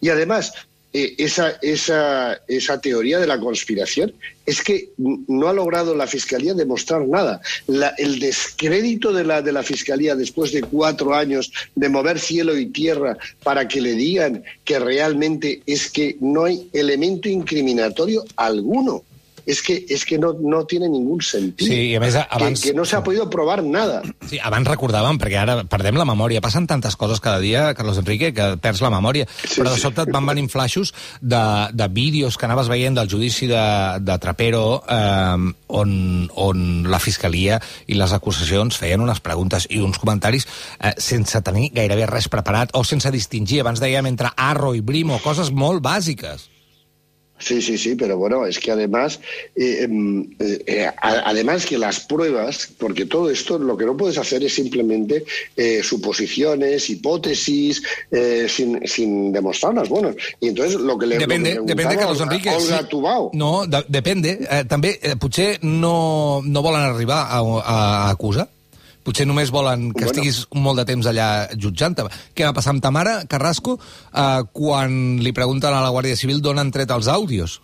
Y 0.00 0.08
además, 0.08 0.52
eh, 0.92 1.14
esa, 1.18 1.50
esa, 1.62 2.40
esa 2.48 2.80
teoría 2.80 3.18
de 3.20 3.26
la 3.26 3.38
conspiración 3.38 4.12
es 4.44 4.60
que 4.62 4.90
no 4.98 5.46
ha 5.46 5.52
logrado 5.52 5.94
la 5.94 6.08
Fiscalía 6.08 6.54
demostrar 6.54 7.06
nada. 7.06 7.40
La, 7.68 7.90
el 7.98 8.18
descrédito 8.18 9.12
de 9.12 9.22
la, 9.22 9.42
de 9.42 9.52
la 9.52 9.62
Fiscalía 9.62 10.16
después 10.16 10.50
de 10.50 10.62
cuatro 10.62 11.14
años 11.14 11.52
de 11.76 11.88
mover 11.88 12.18
cielo 12.18 12.56
y 12.56 12.66
tierra 12.66 13.16
para 13.44 13.68
que 13.68 13.80
le 13.80 13.94
digan 13.94 14.42
que 14.64 14.80
realmente 14.80 15.62
es 15.66 15.90
que 15.90 16.16
no 16.20 16.44
hay 16.46 16.68
elemento 16.72 17.28
incriminatorio 17.28 18.24
alguno. 18.34 19.04
Es 19.46 19.62
que, 19.62 19.76
és 19.88 20.04
que 20.06 20.18
no, 20.18 20.32
no 20.40 20.64
tiene 20.66 20.88
ningún 20.88 21.22
sentit. 21.24 21.66
Sí, 21.68 21.78
i 21.90 21.96
a 21.96 22.02
més, 22.02 22.16
abans... 22.20 22.60
Que, 22.60 22.70
que 22.70 22.76
no 22.76 22.84
s'ha 22.88 23.02
podido 23.06 23.28
probar 23.30 23.60
nada. 23.64 24.02
Sí, 24.28 24.40
abans 24.42 24.68
recordàvem, 24.68 25.20
perquè 25.20 25.40
ara 25.40 25.56
perdem 25.70 25.98
la 26.00 26.06
memòria, 26.08 26.42
passen 26.44 26.68
tantes 26.70 26.96
coses 27.00 27.22
cada 27.24 27.40
dia, 27.42 27.70
Carlos 27.78 28.00
Enrique, 28.00 28.32
que 28.36 28.50
perds 28.60 28.82
la 28.84 28.92
memòria, 28.92 29.26
sí, 29.42 29.60
però 29.60 29.72
de 29.72 29.78
sí. 29.78 29.84
sobte 29.86 30.04
et 30.06 30.12
van 30.14 30.28
venir 30.28 30.48
flaixos 30.52 30.94
de, 31.20 31.42
de 31.72 31.88
vídeos 31.88 32.38
que 32.38 32.48
anaves 32.48 32.70
veient 32.72 32.96
del 32.96 33.10
judici 33.10 33.48
de, 33.50 33.64
de 34.00 34.18
Trapero 34.22 34.82
eh, 34.88 35.50
on, 35.80 35.90
on 36.34 36.64
la 36.90 37.00
Fiscalia 37.02 37.60
i 37.86 37.98
les 37.98 38.14
acusacions 38.16 38.78
feien 38.80 39.02
unes 39.04 39.22
preguntes 39.24 39.66
i 39.70 39.82
uns 39.84 40.00
comentaris 40.00 40.46
eh, 40.78 40.94
sense 40.98 41.42
tenir 41.46 41.70
gairebé 41.76 42.08
res 42.10 42.30
preparat 42.32 42.74
o 42.78 42.84
sense 42.86 43.12
distingir, 43.14 43.62
abans 43.64 43.82
dèiem, 43.82 44.08
entre 44.10 44.32
Arro 44.36 44.74
i 44.76 44.84
Brimo, 44.84 45.20
coses 45.24 45.52
molt 45.52 45.82
bàsiques. 45.84 46.48
Sí, 47.40 47.62
sí, 47.62 47.78
sí, 47.78 47.94
pero 47.94 48.18
bueno, 48.18 48.44
es 48.46 48.58
que 48.58 48.70
además, 48.70 49.18
eh, 49.56 49.88
eh, 50.38 50.62
eh, 50.66 50.90
además 51.00 51.64
que 51.64 51.78
las 51.78 52.00
pruebas, 52.00 52.68
porque 52.78 53.06
todo 53.06 53.30
esto 53.30 53.58
lo 53.58 53.76
que 53.76 53.86
no 53.86 53.96
puedes 53.96 54.18
hacer 54.18 54.44
es 54.44 54.54
simplemente 54.54 55.24
eh, 55.56 55.82
suposiciones, 55.82 56.90
hipótesis, 56.90 57.82
eh, 58.10 58.46
sin, 58.48 58.86
sin 58.86 59.32
demostrarlas. 59.32 59.88
Bueno, 59.88 60.14
y 60.38 60.48
entonces 60.48 60.78
lo 60.78 60.98
que 60.98 61.06
le 61.06 61.18
Depende, 61.18 61.54
lo 61.54 61.64
que 61.64 61.74
depende 61.74 61.96
Carlos 61.96 62.20
Enrique. 62.20 62.50
Olga 62.50 62.80
sí. 62.80 62.86
Tubau. 62.90 63.30
No, 63.32 63.66
de, 63.66 63.84
depende. 63.88 64.36
També, 64.68 64.94
potser 65.18 65.58
no, 65.62 66.40
no 66.44 66.62
volen 66.62 66.84
arribar 66.84 67.24
a, 67.26 67.40
a 67.40 68.10
acusar? 68.10 68.48
Potser 69.04 69.26
només 69.26 69.52
volen 69.54 69.90
que 69.92 70.04
bueno. 70.04 70.10
estiguis 70.10 70.42
molt 70.54 70.80
de 70.80 70.86
temps 70.88 71.06
allà 71.06 71.48
jutjant-te. 71.56 72.06
Què 72.34 72.46
va 72.46 72.56
passar 72.56 72.74
amb 72.74 72.84
ta 72.84 72.92
mare, 72.94 73.20
Carrasco, 73.30 73.78
eh, 74.12 74.42
quan 74.52 75.18
li 75.22 75.32
pregunten 75.36 75.72
a 75.72 75.82
la 75.84 75.90
Guàrdia 75.94 76.18
Civil 76.18 76.40
d'on 76.40 76.58
han 76.58 76.72
tret 76.74 76.90
els 76.90 77.08
àudios? 77.08 77.60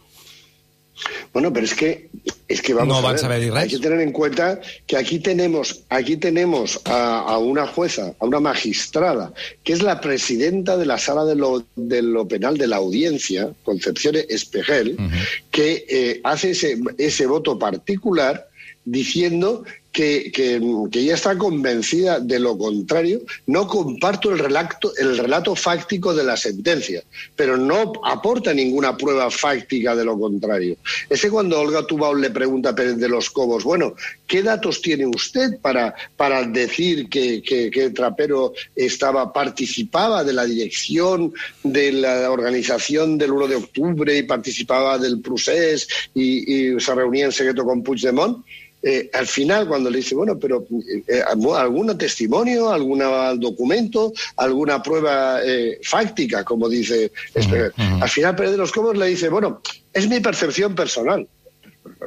Bueno, 1.32 1.52
pero 1.52 1.66
es 1.66 1.74
que 1.74 2.08
es 2.48 2.62
que 2.62 2.72
vamos 2.72 3.02
no 3.02 3.06
a 3.06 3.10
ver, 3.10 3.20
saber 3.20 3.54
hay 3.54 3.68
que 3.68 3.78
tener 3.78 4.00
en 4.00 4.12
cuenta 4.12 4.60
que 4.86 4.96
aquí 4.96 5.18
tenemos 5.18 5.82
aquí 5.90 6.16
tenemos 6.16 6.80
a, 6.84 7.18
a, 7.20 7.38
una 7.38 7.66
jueza, 7.66 8.14
a 8.18 8.24
una 8.24 8.40
magistrada, 8.40 9.32
que 9.62 9.74
es 9.74 9.82
la 9.82 10.00
presidenta 10.00 10.76
de 10.76 10.86
la 10.86 10.98
sala 10.98 11.24
de 11.24 11.34
lo, 11.34 11.66
de 11.74 12.02
lo 12.02 12.26
penal 12.26 12.56
de 12.56 12.68
la 12.68 12.76
audiencia, 12.76 13.50
Concepción 13.64 14.16
Espejel, 14.28 14.96
uh 14.98 15.02
-huh. 15.02 15.28
que 15.50 15.84
eh, 15.88 16.20
hace 16.24 16.52
ese, 16.52 16.78
ese 16.96 17.26
voto 17.26 17.58
particular 17.58 18.48
diciendo 18.84 19.64
que, 19.96 20.30
que, 20.30 20.60
ella 21.00 21.14
está 21.14 21.38
convencida 21.38 22.20
de 22.20 22.38
lo 22.38 22.58
contrario. 22.58 23.22
No 23.46 23.66
comparto 23.66 24.30
el 24.30 24.38
relato, 24.38 24.92
el 24.98 25.16
relato 25.16 25.56
fáctico 25.56 26.12
de 26.12 26.22
la 26.22 26.36
sentencia, 26.36 27.02
pero 27.34 27.56
no 27.56 27.94
aporta 28.04 28.52
ninguna 28.52 28.94
prueba 28.94 29.30
fáctica 29.30 29.96
de 29.96 30.04
lo 30.04 30.18
contrario. 30.18 30.76
Es 31.08 31.22
que 31.22 31.30
cuando 31.30 31.58
Olga 31.58 31.86
Tubao 31.86 32.14
le 32.14 32.28
pregunta 32.28 32.70
a 32.70 32.74
Pérez 32.74 32.98
de 32.98 33.08
los 33.08 33.30
Cobos, 33.30 33.64
bueno, 33.64 33.94
¿qué 34.26 34.42
datos 34.42 34.82
tiene 34.82 35.06
usted 35.06 35.58
para, 35.62 35.94
para 36.14 36.46
decir 36.46 37.08
que, 37.08 37.40
que, 37.40 37.90
Trapero 37.94 38.52
estaba, 38.74 39.32
participaba 39.32 40.24
de 40.24 40.34
la 40.34 40.44
dirección 40.44 41.32
de 41.62 41.92
la 41.92 42.30
organización 42.30 43.16
del 43.16 43.32
1 43.32 43.48
de 43.48 43.56
octubre 43.56 44.18
y 44.18 44.24
participaba 44.24 44.98
del 44.98 45.22
procés 45.22 45.88
y, 46.14 46.74
y 46.74 46.80
se 46.80 46.94
reunía 46.94 47.24
en 47.24 47.32
secreto 47.32 47.64
con 47.64 47.82
Puigdemont? 47.82 48.44
Eh, 48.82 49.10
al 49.14 49.26
final, 49.26 49.66
cuando 49.66 49.90
le 49.90 49.98
dice, 49.98 50.14
bueno, 50.14 50.38
pero 50.38 50.64
eh, 51.08 51.22
algún 51.26 51.96
testimonio, 51.98 52.70
algún 52.70 53.00
documento, 53.40 54.12
alguna 54.36 54.82
prueba 54.82 55.40
eh, 55.44 55.80
fáctica, 55.82 56.44
como 56.44 56.68
dice 56.68 57.10
uh 57.34 57.40
-huh. 57.40 58.02
al 58.02 58.08
final 58.08 58.36
Pérez 58.36 58.52
de 58.52 58.58
los 58.58 58.70
Cobos 58.70 58.96
le 58.96 59.06
dice, 59.06 59.28
bueno, 59.28 59.60
es 59.92 60.08
mi 60.08 60.20
percepción 60.20 60.74
personal. 60.74 61.26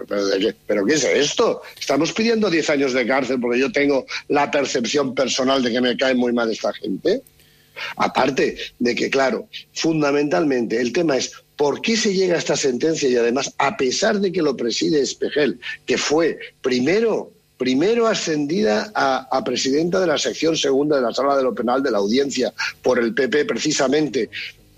¿Pero, 0.08 0.40
qué? 0.40 0.56
¿Pero 0.68 0.86
qué 0.86 0.94
es 0.94 1.04
esto? 1.04 1.62
Estamos 1.80 2.14
pidiendo 2.14 2.50
10 2.50 2.70
años 2.70 2.94
de 2.94 3.08
cárcel 3.08 3.40
porque 3.40 3.60
yo 3.60 3.72
tengo 3.72 4.06
la 4.28 4.52
percepción 4.52 5.16
personal 5.16 5.64
de 5.64 5.72
que 5.72 5.82
me 5.82 5.98
cae 5.98 6.16
muy 6.16 6.34
mal 6.34 6.52
esta 6.52 6.74
gente. 6.74 7.22
Aparte 7.96 8.58
de 8.78 8.96
que, 8.96 9.10
claro, 9.10 9.48
fundamentalmente 9.74 10.80
el 10.80 10.92
tema 10.92 11.18
es 11.18 11.32
¿Por 11.60 11.82
qué 11.82 11.98
se 11.98 12.14
llega 12.14 12.36
a 12.36 12.38
esta 12.38 12.56
sentencia? 12.56 13.10
Y 13.10 13.18
además, 13.18 13.54
a 13.58 13.76
pesar 13.76 14.22
de 14.22 14.32
que 14.32 14.42
lo 14.42 14.56
preside 14.56 15.02
Espejel, 15.02 15.60
que 15.86 15.98
fue 15.98 16.40
primero, 16.62 17.34
primero 17.58 18.08
ascendida 18.08 18.90
a, 18.96 19.28
a, 19.30 19.44
presidenta 19.44 20.00
de 20.00 20.08
la 20.08 20.18
sección 20.18 20.56
segunda 20.56 20.96
de 20.96 21.02
la 21.02 21.14
sala 21.14 21.36
de 21.36 21.44
lo 21.44 21.54
penal 21.54 21.84
de 21.84 21.92
la 21.92 21.98
audiencia 21.98 22.54
por 22.82 22.98
el 22.98 23.14
PP, 23.14 23.44
precisamente 23.44 24.30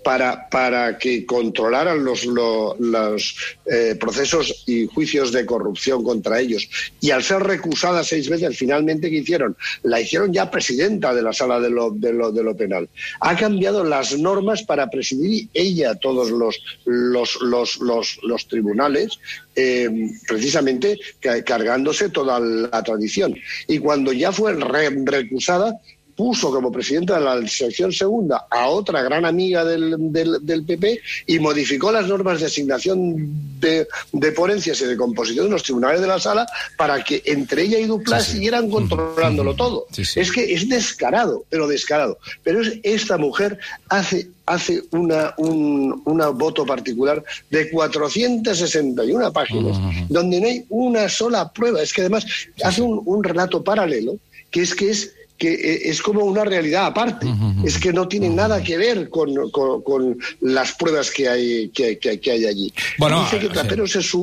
para, 0.02 0.48
para 0.48 0.98
que 0.98 1.24
controlaran 1.24 2.04
los, 2.04 2.24
los, 2.24 2.78
los 2.78 3.36
eh, 3.66 3.96
procesos 3.98 4.64
y 4.66 4.86
juicios 4.86 5.32
de 5.32 5.46
corrupción 5.46 6.02
contra 6.02 6.40
ellos. 6.40 6.68
Y 7.00 7.10
al 7.10 7.22
ser 7.22 7.42
recusada 7.42 8.04
seis 8.04 8.28
veces, 8.28 8.56
finalmente, 8.56 9.10
¿qué 9.10 9.18
hicieron? 9.18 9.56
La 9.82 10.00
hicieron 10.00 10.32
ya 10.32 10.50
presidenta 10.50 11.14
de 11.14 11.22
la 11.22 11.32
sala 11.32 11.60
de 11.60 11.70
lo, 11.70 11.90
de 11.90 12.12
lo, 12.12 12.32
de 12.32 12.42
lo 12.42 12.56
penal. 12.56 12.88
Ha 13.20 13.36
cambiado 13.36 13.84
las 13.84 14.18
normas 14.18 14.62
para 14.62 14.88
presidir 14.90 15.48
ella 15.54 15.94
todos 15.94 16.30
los, 16.30 16.60
los, 16.84 17.38
los, 17.42 17.78
los, 17.80 18.18
los 18.22 18.48
tribunales, 18.48 19.18
eh, 19.54 19.88
precisamente 20.26 20.98
cargándose 21.44 22.08
toda 22.08 22.40
la 22.40 22.82
tradición. 22.82 23.34
Y 23.68 23.78
cuando 23.78 24.12
ya 24.12 24.32
fue 24.32 24.54
re, 24.54 24.90
recusada, 25.04 25.78
puso 26.14 26.50
como 26.50 26.70
presidenta 26.70 27.18
de 27.18 27.24
la 27.24 27.48
sección 27.48 27.92
segunda 27.92 28.46
a 28.50 28.68
otra 28.68 29.02
gran 29.02 29.24
amiga 29.24 29.64
del, 29.64 30.12
del, 30.12 30.38
del 30.42 30.64
PP 30.64 31.00
y 31.26 31.38
modificó 31.38 31.90
las 31.90 32.06
normas 32.06 32.40
de 32.40 32.46
asignación 32.46 33.60
de, 33.60 33.86
de, 34.12 34.32
ponencias 34.32 34.80
y 34.80 34.84
de 34.84 34.96
composición 34.96 35.46
de 35.46 35.52
los 35.52 35.62
tribunales 35.62 36.00
de 36.00 36.06
la 36.06 36.18
sala 36.18 36.46
para 36.76 37.02
que 37.02 37.22
entre 37.26 37.62
ella 37.62 37.78
y 37.78 37.86
Duplas 37.86 38.24
sí, 38.24 38.30
sí. 38.30 38.36
siguieran 38.36 38.70
controlándolo 38.70 39.54
todo. 39.54 39.86
Sí, 39.90 40.02
es 40.16 40.32
que 40.32 40.52
es 40.52 40.68
descarado, 40.68 41.44
pero 41.48 41.66
descarado. 41.66 42.18
Pero 42.42 42.60
es, 42.60 42.78
esta 42.82 43.18
mujer 43.18 43.58
hace 43.88 44.28
hace 44.44 44.82
una, 44.90 45.34
un 45.38 46.02
una 46.04 46.28
voto 46.28 46.66
particular 46.66 47.22
de 47.50 47.70
461 47.70 49.32
páginas, 49.32 49.78
uh 49.78 49.80
-huh. 49.80 50.06
donde 50.08 50.40
no 50.40 50.46
hay 50.46 50.64
una 50.68 51.08
sola 51.08 51.52
prueba. 51.52 51.82
Es 51.82 51.92
que 51.92 52.02
además 52.02 52.26
hace 52.62 52.82
un, 52.82 53.00
un 53.04 53.22
relato 53.22 53.62
paralelo, 53.62 54.16
que 54.50 54.62
es 54.62 54.74
que 54.74 54.90
es 54.90 55.14
que 55.42 55.90
es 55.90 56.00
como 56.00 56.20
una 56.24 56.44
realidad 56.44 56.86
aparte. 56.86 57.26
Uh 57.26 57.34
-huh. 57.34 57.66
Es 57.66 57.76
que 57.82 57.92
no 57.92 58.06
tiene 58.06 58.28
uh 58.28 58.32
-huh. 58.32 58.42
nada 58.42 58.62
que 58.62 58.76
ver 58.76 59.08
con, 59.10 59.28
con, 59.50 59.82
con, 59.82 60.00
las 60.40 60.68
pruebas 60.78 61.10
que 61.10 61.24
hay, 61.28 61.68
que, 61.70 61.98
que, 61.98 62.20
que 62.20 62.30
hay 62.30 62.46
allí. 62.46 62.72
Bueno, 62.98 63.24
Dice 63.24 63.40
que 63.40 63.48
Trapero 63.48 63.84
sí. 63.86 63.94
se, 63.94 64.02
su, 64.02 64.20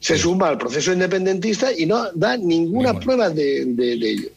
se 0.00 0.18
suma 0.18 0.48
al 0.48 0.58
proceso 0.58 0.92
independentista 0.92 1.66
y 1.72 1.86
no 1.86 2.10
da 2.14 2.36
ninguna 2.36 2.90
bueno. 2.90 3.04
prueba 3.04 3.30
de, 3.30 3.64
de, 3.66 3.96
de 4.02 4.10
ello. 4.14 4.28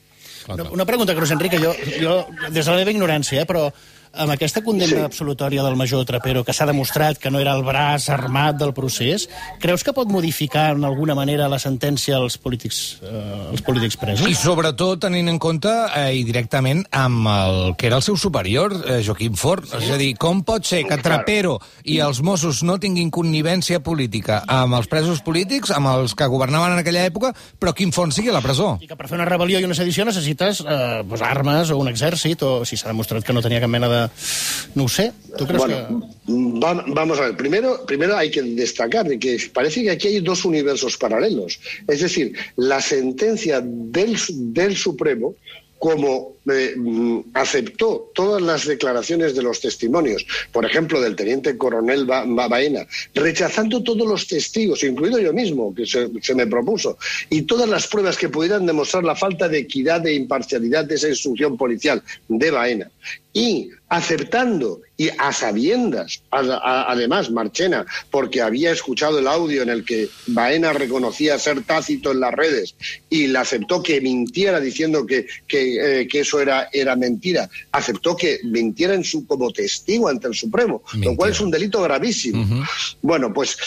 Una, 0.48 0.64
una 0.70 0.86
pregunta, 0.86 1.16
Cruz 1.16 1.32
Enrique, 1.32 1.58
jo, 1.58 1.74
jo 2.02 2.28
des 2.54 2.66
de 2.66 2.72
la 2.72 2.78
meva 2.78 2.94
ignorància, 2.94 3.42
eh, 3.42 3.48
però 3.50 3.72
amb 4.18 4.34
aquesta 4.34 4.64
condemna 4.64 5.02
sí. 5.02 5.06
absolutòria 5.06 5.64
del 5.66 5.76
major 5.80 6.06
Trapero, 6.08 6.44
que 6.46 6.54
s'ha 6.56 6.68
demostrat 6.70 7.20
que 7.22 7.32
no 7.32 7.40
era 7.42 7.54
el 7.56 7.64
braç 7.66 8.08
armat 8.14 8.58
del 8.60 8.74
procés, 8.76 9.28
creus 9.62 9.84
que 9.84 9.94
pot 9.96 10.10
modificar 10.12 10.72
en 10.76 10.86
alguna 10.88 11.16
manera 11.18 11.50
la 11.52 11.60
sentència 11.62 12.18
als 12.18 12.38
polítics, 12.42 13.00
eh, 13.04 13.52
als 13.52 13.64
polítics 13.66 13.98
presos? 14.00 14.28
I 14.30 14.38
sobretot 14.38 15.04
tenint 15.06 15.30
en 15.32 15.40
compte 15.42 15.72
eh, 15.72 16.14
i 16.16 16.24
directament 16.28 16.86
amb 16.96 17.30
el 17.32 17.60
que 17.80 17.90
era 17.90 18.00
el 18.00 18.06
seu 18.06 18.18
superior, 18.18 18.74
eh, 18.86 19.02
Joaquim 19.06 19.36
Fort. 19.40 19.68
Sí. 19.70 19.84
És 19.84 19.92
a 19.96 20.00
dir, 20.02 20.12
com 20.22 20.44
pot 20.48 20.66
ser 20.68 20.84
que 20.88 21.00
Trapero 21.04 21.58
i 21.84 22.00
els 22.04 22.22
Mossos 22.26 22.64
no 22.64 22.80
tinguin 22.82 23.12
connivència 23.14 23.82
política 23.84 24.42
amb 24.48 24.80
els 24.80 24.90
presos 24.92 25.22
polítics, 25.26 25.74
amb 25.76 25.92
els 25.92 26.16
que 26.16 26.30
governaven 26.32 26.76
en 26.76 26.84
aquella 26.84 27.06
època, 27.06 27.34
però 27.60 27.76
Quim 27.76 27.92
Font 27.96 28.14
sigui 28.16 28.32
a 28.32 28.38
la 28.38 28.44
presó? 28.46 28.76
I 28.82 28.90
que 28.90 28.98
per 28.98 29.10
fer 29.10 29.20
una 29.20 29.28
rebel·lió 29.28 29.60
i 29.62 29.68
una 29.68 29.78
sedició 29.78 30.06
necessites 30.08 30.62
eh, 30.66 31.04
pues, 31.08 31.24
armes 31.26 31.72
o 31.72 31.80
un 31.82 31.92
exèrcit, 31.92 32.44
o 32.44 32.66
si 32.66 32.78
s'ha 32.80 32.92
demostrat 32.92 33.26
que 33.26 33.36
no 33.36 33.44
tenia 33.46 33.62
cap 33.64 33.72
mena 33.72 33.90
de 33.92 34.05
no 34.74 34.88
sé. 34.88 35.12
¿Tú 35.38 35.46
crees 35.46 35.60
bueno, 35.60 36.12
que...? 36.12 36.16
Vamos 36.28 37.20
a 37.20 37.28
ver. 37.28 37.38
Primero, 37.38 37.86
primero 37.86 38.18
hay 38.18 38.32
que 38.32 38.42
destacar 38.42 39.08
de 39.08 39.20
que 39.20 39.38
parece 39.54 39.84
que 39.84 39.92
aquí 39.92 40.08
hay 40.08 40.20
dos 40.22 40.46
universos 40.46 40.98
paralelos. 40.98 41.60
Es 41.88 42.02
decir, 42.02 42.34
la 42.56 42.82
sentencia 42.82 43.62
del, 43.62 44.18
del 44.30 44.76
Supremo 44.76 45.36
como 45.80 46.35
eh, 46.52 46.76
aceptó 47.34 48.12
todas 48.14 48.42
las 48.42 48.66
declaraciones 48.66 49.36
de 49.36 49.44
los 49.44 49.60
testimonios, 49.60 50.26
por 50.52 50.66
ejemplo, 50.66 51.02
del 51.02 51.16
teniente 51.16 51.58
coronel 51.58 52.06
ba 52.06 52.24
ba 52.28 52.48
Baena, 52.48 52.86
rechazando 53.14 53.84
todos 53.84 54.08
los 54.08 54.28
testigos, 54.28 54.84
incluido 54.84 55.20
yo 55.20 55.34
mismo, 55.34 55.74
que 55.74 55.86
se, 55.86 56.10
se, 56.22 56.36
me 56.36 56.48
propuso, 56.48 56.98
y 57.30 57.44
todas 57.44 57.68
las 57.68 57.88
pruebas 57.88 58.18
que 58.18 58.30
pudieran 58.30 58.66
demostrar 58.66 59.04
la 59.04 59.16
falta 59.16 59.48
de 59.48 59.60
equidad 59.60 60.06
e 60.06 60.14
imparcialidad 60.14 60.86
de 60.86 60.96
esa 60.96 61.10
instrucción 61.10 61.58
policial 61.58 62.04
de 62.28 62.52
Baena, 62.52 62.92
y 63.34 63.70
aceptando 63.90 64.82
y 64.98 65.10
a 65.10 65.34
sabiendas, 65.34 66.24
a, 66.32 66.40
a, 66.40 66.92
además, 66.92 67.30
Marchena, 67.30 67.86
porque 68.10 68.42
había 68.42 68.72
escuchado 68.72 69.20
el 69.20 69.28
audio 69.28 69.62
en 69.62 69.70
el 69.70 69.84
que 69.84 70.08
Baena 70.28 70.72
reconocía 70.72 71.38
ser 71.38 71.62
tácito 71.64 72.14
en 72.14 72.22
las 72.22 72.34
redes 72.34 72.76
y 73.10 73.28
le 73.28 73.38
aceptó 73.38 73.84
que 73.84 74.00
mintiera 74.00 74.60
diciendo 74.62 75.06
que, 75.06 75.28
que, 75.48 76.02
eh, 76.02 76.08
que 76.08 76.22
eso 76.22 76.35
era, 76.40 76.70
era 76.72 76.96
mentira, 76.96 77.50
aceptó 77.72 78.16
que 78.16 78.40
mintiera 78.44 78.94
en 78.94 79.04
su, 79.04 79.26
como 79.26 79.52
testigo 79.52 80.08
ante 80.08 80.28
el 80.28 80.36
Supremo, 80.36 80.84
Mentira. 80.94 81.12
lo 81.12 81.18
cual 81.18 81.32
es 81.32 81.42
un 81.42 81.52
delito 81.52 81.82
gravísimo. 81.82 82.42
Uh 82.42 82.46
-huh. 82.46 82.68
Bueno, 83.02 83.34
pues 83.34 83.58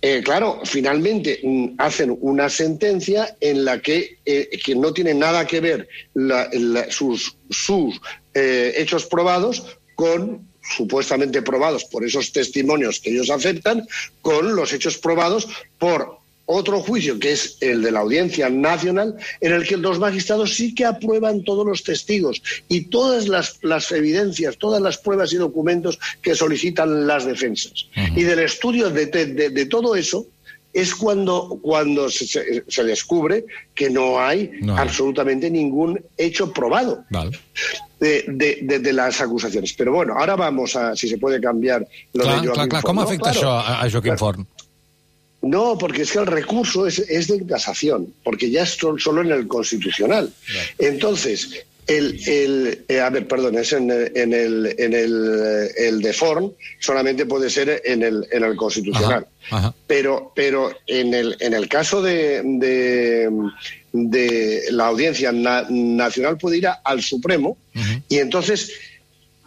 eh, 0.00 0.22
claro, 0.24 0.60
finalmente 0.64 1.40
mm, 1.42 1.74
hacen 1.78 2.16
una 2.20 2.48
sentencia 2.48 3.36
en 3.40 3.64
la 3.64 3.80
que, 3.80 4.18
eh, 4.24 4.48
que 4.64 4.76
no 4.76 4.92
tiene 4.92 5.12
nada 5.12 5.44
que 5.46 5.60
ver 5.60 5.88
la, 6.14 6.48
la, 6.52 6.90
sus, 6.90 7.36
sus 7.50 8.00
eh, 8.34 8.74
hechos 8.76 9.06
probados 9.06 9.78
con 9.96 10.46
supuestamente 10.76 11.42
probados 11.42 11.84
por 11.86 12.04
esos 12.04 12.30
testimonios 12.30 13.00
que 13.00 13.10
ellos 13.10 13.30
aceptan, 13.30 13.86
con 14.20 14.54
los 14.54 14.72
hechos 14.72 14.98
probados 14.98 15.48
por 15.78 16.18
otro 16.48 16.80
juicio, 16.80 17.18
que 17.18 17.32
es 17.32 17.58
el 17.60 17.82
de 17.82 17.92
la 17.92 18.00
Audiencia 18.00 18.48
Nacional, 18.48 19.14
en 19.40 19.52
el 19.52 19.66
que 19.66 19.76
los 19.76 19.98
magistrados 19.98 20.54
sí 20.54 20.74
que 20.74 20.86
aprueban 20.86 21.44
todos 21.44 21.66
los 21.66 21.84
testigos 21.84 22.42
y 22.68 22.86
todas 22.86 23.28
las, 23.28 23.58
las 23.62 23.92
evidencias, 23.92 24.56
todas 24.56 24.80
las 24.80 24.96
pruebas 24.96 25.32
y 25.34 25.36
documentos 25.36 25.98
que 26.22 26.34
solicitan 26.34 27.06
las 27.06 27.26
defensas. 27.26 27.86
Uh 27.94 28.00
-huh. 28.00 28.18
Y 28.18 28.22
del 28.22 28.38
estudio 28.38 28.88
de, 28.88 29.06
de, 29.06 29.50
de, 29.50 29.66
todo 29.66 29.94
eso 29.94 30.26
es 30.72 30.94
cuando, 30.94 31.58
cuando 31.60 32.08
se, 32.08 32.26
se, 32.66 32.84
descubre 32.84 33.44
que 33.74 33.90
no 33.90 34.18
hay, 34.18 34.50
no 34.62 34.74
hay, 34.74 34.80
absolutamente 34.80 35.50
ningún 35.50 36.00
hecho 36.16 36.50
probado. 36.52 37.04
Vale. 37.10 37.38
De, 38.00 38.24
de, 38.28 38.60
de, 38.62 38.78
de, 38.78 38.92
las 38.92 39.20
acusaciones. 39.20 39.74
Pero 39.74 39.92
bueno, 39.92 40.14
ahora 40.16 40.36
vamos 40.36 40.76
a 40.76 40.94
si 40.94 41.08
se 41.08 41.18
puede 41.18 41.40
cambiar 41.40 41.86
lo 42.14 42.22
clar, 42.22 42.40
de 42.40 42.46
Joaquim 42.46 42.54
clar, 42.54 42.68
clar. 42.68 42.82
Forn. 42.82 42.96
Com 42.96 42.98
afecta 43.04 43.30
no, 43.32 43.34
això 43.34 43.50
a, 43.50 43.82
a 43.82 43.90
Joaquim. 43.90 44.16
Forn? 44.16 44.46
No, 45.42 45.78
porque 45.78 46.02
es 46.02 46.12
que 46.12 46.18
el 46.18 46.26
recurso 46.26 46.86
es, 46.86 46.98
es 46.98 47.28
de 47.28 47.46
casación, 47.46 48.12
porque 48.24 48.50
ya 48.50 48.64
es 48.64 48.70
solo 48.98 49.20
en 49.22 49.30
el 49.30 49.46
constitucional. 49.46 50.32
Entonces, 50.78 51.64
El, 51.86 52.20
el, 52.28 52.84
eh, 52.88 53.00
a 53.00 53.08
ver, 53.08 53.26
perdón, 53.26 53.56
es 53.56 53.72
en, 53.72 53.90
en, 53.90 54.34
el, 54.34 54.74
en 54.78 54.92
el, 54.92 55.70
el 55.74 56.02
de 56.02 56.12
Forn, 56.12 56.52
solamente 56.80 57.24
puede 57.24 57.48
ser 57.48 57.80
en 57.82 58.02
el, 58.02 58.26
en 58.30 58.44
el 58.44 58.56
constitucional. 58.56 59.26
Ajá, 59.48 59.56
ajá. 59.56 59.74
Pero, 59.86 60.30
pero 60.36 60.70
en, 60.86 61.14
el, 61.14 61.34
en 61.40 61.54
el 61.54 61.66
caso 61.66 62.02
de, 62.02 62.42
de, 62.44 63.30
de 63.92 64.62
la 64.70 64.88
audiencia 64.88 65.32
na- 65.32 65.66
nacional 65.70 66.36
puede 66.36 66.58
ir 66.58 66.66
a- 66.66 66.80
al 66.84 67.00
Supremo 67.02 67.56
y 68.10 68.18
entonces 68.18 68.70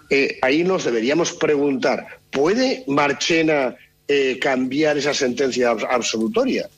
eh, 0.09 0.39
ahí 0.41 0.63
nos 0.63 0.83
deberíamos 0.85 1.33
preguntar, 1.33 2.07
¿puede 2.31 2.83
Marchena 2.87 3.75
eh, 4.11 4.37
cambiar 4.39 4.97
esa 4.97 5.13
sentencia 5.13 5.71
abs- 5.71 5.87
absolutoria? 5.89 6.69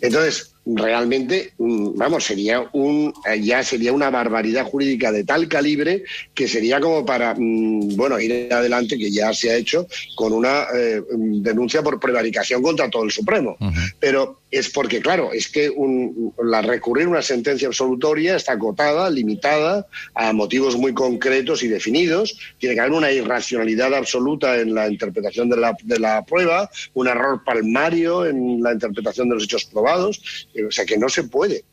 Entonces, 0.00 0.50
realmente, 0.66 1.52
vamos, 1.58 2.24
sería 2.24 2.68
un 2.72 3.14
eh, 3.30 3.40
ya 3.40 3.62
sería 3.62 3.92
una 3.92 4.10
barbaridad 4.10 4.64
jurídica 4.64 5.12
de 5.12 5.22
tal 5.24 5.48
calibre 5.48 6.02
que 6.34 6.48
sería 6.48 6.80
como 6.80 7.04
para, 7.06 7.34
mm, 7.36 7.96
bueno, 7.96 8.18
ir 8.18 8.52
adelante, 8.52 8.98
que 8.98 9.10
ya 9.10 9.32
se 9.32 9.50
ha 9.50 9.56
hecho, 9.56 9.86
con 10.16 10.32
una 10.32 10.64
eh, 10.74 11.00
mm, 11.00 11.42
denuncia 11.42 11.82
por 11.82 12.00
prevaricación 12.00 12.62
contra 12.62 12.90
todo 12.90 13.04
el 13.04 13.10
Supremo. 13.12 13.56
Pero 14.00 14.40
es 14.50 14.70
porque, 14.70 15.00
claro, 15.00 15.32
es 15.32 15.48
que 15.48 15.68
un- 15.70 16.32
la 16.42 16.62
recurrir 16.62 17.06
una 17.08 17.22
sentencia 17.22 17.68
absolutoria 17.68 18.36
está 18.36 18.52
acotada, 18.52 19.08
limitada 19.10 19.86
a 20.14 20.32
motivos 20.32 20.76
muy 20.76 20.94
concretos 20.94 21.62
y 21.62 21.68
definidos. 21.68 22.38
Tiene 22.58 22.74
que 22.74 22.80
haber 22.80 22.92
una 22.92 23.10
irracionalidad 23.12 23.94
absoluta 23.94 24.58
en 24.58 24.74
la 24.74 24.88
interpretación 24.88 25.48
de 25.48 25.56
la, 25.58 25.76
de 25.82 25.98
la 25.98 26.24
prueba, 26.24 26.70
un 26.94 27.06
error 27.08 27.42
palmario 27.44 28.26
en 28.26 28.62
la 28.62 28.72
interpretación 28.72 29.28
de 29.28 29.34
los 29.34 29.44
hechos 29.44 29.64
probados. 29.64 30.46
Eh, 30.56 30.64
O 30.64 30.70
sea 30.70 30.84
que 30.84 30.96
no 30.98 31.08
se 31.08 31.24
puede 31.24 31.64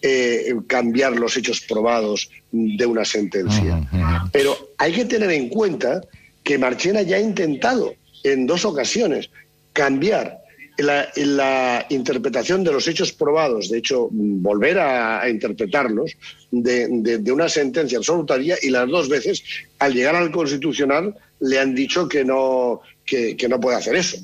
eh, 0.00 0.54
cambiar 0.66 1.12
los 1.18 1.36
hechos 1.36 1.60
probados 1.60 2.30
de 2.50 2.84
una 2.86 3.04
sentencia. 3.04 3.80
Pero 4.32 4.56
hay 4.78 4.92
que 4.92 5.04
tener 5.04 5.30
en 5.30 5.48
cuenta 5.48 6.00
que 6.42 6.58
Marchena 6.58 7.02
ya 7.02 7.16
ha 7.16 7.20
intentado 7.20 7.94
en 8.24 8.46
dos 8.46 8.64
ocasiones 8.64 9.30
cambiar 9.72 10.38
la, 10.78 11.08
la 11.16 11.86
interpretación 11.90 12.64
de 12.64 12.72
los 12.72 12.88
hechos 12.88 13.12
probados, 13.12 13.68
de 13.70 13.78
hecho, 13.78 14.08
volver 14.10 14.78
a, 14.78 15.20
a 15.22 15.28
interpretarlos 15.28 16.12
de, 16.50 16.88
de- 16.90 17.18
de 17.18 17.32
una 17.32 17.48
sentencia 17.48 17.98
absolutaria 17.98 18.56
y 18.62 18.70
las 18.70 18.88
dos 18.88 19.08
veces, 19.08 19.42
al 19.78 19.92
llegar 19.94 20.16
al 20.16 20.32
Constitucional, 20.32 21.14
le 21.40 21.58
han 21.60 21.74
dicho 21.74 22.08
que 22.08 22.24
no, 22.24 22.80
que, 23.04 23.36
que 23.36 23.48
no 23.48 23.60
puede 23.60 23.76
hacer 23.76 23.96
eso. 23.96 24.16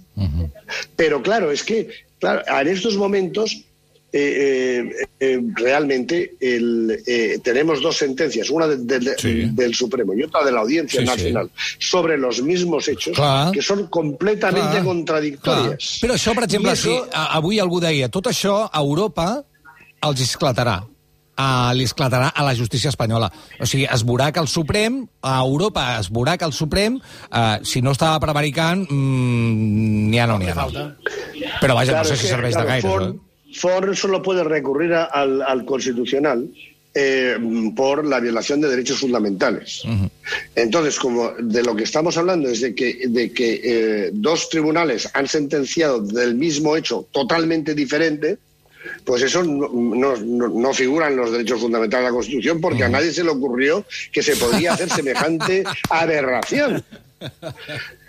Pero 0.97 1.23
claro, 1.23 1.53
es 1.53 1.63
que 1.63 1.89
claro, 2.19 2.43
en 2.61 2.69
estos 2.69 2.97
momentos 2.97 3.65
eh, 4.13 4.91
eh, 4.91 5.07
eh, 5.21 5.41
realmente 5.55 6.35
el, 6.41 7.03
eh, 7.07 7.39
tenemos 7.45 7.83
dos 7.83 7.97
sentencias, 7.99 8.49
una 8.51 8.67
de- 8.67 8.99
de- 8.99 9.19
Sí. 9.19 9.51
del 9.53 9.75
Supremo 9.75 10.15
y 10.15 10.23
otra 10.23 10.45
de 10.45 10.53
la 10.53 10.61
Audiencia 10.61 11.01
Sí, 11.01 11.07
sí. 11.07 11.13
Nacional, 11.13 11.51
sobre 11.79 12.17
los 12.17 12.41
mismos 12.43 12.89
hechos 12.89 13.15
Clar. 13.17 13.53
que 13.53 13.61
son 13.63 13.87
completamente 13.89 14.71
Clar, 14.71 14.85
contradictorias. 14.85 15.99
Clar. 16.01 16.11
Però 16.11 16.15
això, 16.15 16.35
per 16.35 16.45
exemple, 16.45 16.71
I 16.71 16.75
això- 16.75 17.05
si 17.05 17.11
a- 17.13 17.35
avui 17.37 17.59
algú 17.61 17.81
deia 17.81 18.09
tot 18.09 18.27
això 18.27 18.69
a 18.73 18.79
Europa 18.81 19.45
els 20.03 20.21
esclatarà 20.21 20.85
a, 21.41 21.73
li 21.73 21.85
esclatarà 21.85 22.33
a 22.35 22.43
la 22.43 22.53
justícia 22.57 22.89
espanyola. 22.91 23.31
O 23.61 23.67
sigui, 23.67 23.85
es 23.85 24.05
veurà 24.05 24.33
que 24.33 24.41
el 24.41 24.49
Suprem, 24.49 25.07
a 25.23 25.39
Europa 25.41 26.01
es 26.01 26.11
veurà 26.11 26.37
que 26.37 26.45
el 26.45 26.53
Suprem, 26.53 26.97
eh, 27.31 27.59
si 27.63 27.81
no 27.81 27.93
estava 27.93 28.19
prevaricant, 28.19 28.91
mm, 28.91 30.09
n'hi 30.11 30.19
ha 30.19 30.27
no 30.27 30.39
n'hi 30.39 30.47
ha 30.49 30.55
no. 30.55 30.63
Falta. 30.63 30.97
Però 31.61 31.75
vaja, 31.75 31.93
Claro, 31.93 31.99
no 31.99 32.05
sé 32.05 32.17
si 32.17 32.23
que, 32.23 32.29
serveix 32.29 32.55
claro, 32.55 32.67
de 32.67 32.73
gaire. 32.73 32.89
Això, 32.89 33.11
eh? 33.15 33.21
Ford 33.55 33.95
solo 33.95 34.23
puede 34.23 34.45
recurrir 34.45 34.93
a- 34.95 35.05
al, 35.05 35.43
al 35.43 35.65
Constitucional 35.65 36.49
eh, 36.95 37.37
por 37.77 38.05
la 38.07 38.19
violación 38.21 38.61
de 38.61 38.69
derechos 38.69 38.99
fundamentales. 38.99 39.83
Entonces, 40.55 40.99
como 40.99 41.31
de 41.39 41.63
lo 41.63 41.77
que 41.77 41.85
estamos 41.85 42.17
hablando 42.17 42.49
es 42.49 42.61
de 42.61 42.75
que, 42.75 43.03
de 43.09 43.33
que 43.33 43.61
eh, 43.63 44.11
dos 44.13 44.49
tribunales 44.49 45.09
han 45.15 45.29
sentenciado 45.29 46.01
del 46.01 46.35
mismo 46.35 46.77
hecho 46.77 47.07
totalmente 47.13 47.75
diferente, 47.75 48.39
pues 49.05 49.23
eso 49.23 49.43
no, 49.43 49.69
no- 49.69 50.17
no- 50.17 50.49
no 50.49 50.75
figura 50.75 51.09
en 51.09 51.17
los 51.17 51.31
derechos 51.31 51.61
fundamentales 51.61 52.05
de 52.07 52.11
la 52.11 52.15
Constitución 52.15 52.61
porque 52.61 52.85
a 52.85 52.89
nadie 52.89 53.13
se 53.13 53.23
le 53.23 53.31
ocurrió 53.31 53.85
que 54.13 54.23
se 54.23 54.35
podía 54.37 54.73
hacer 54.73 54.89
semejante 54.91 55.63
aberración. 55.91 56.83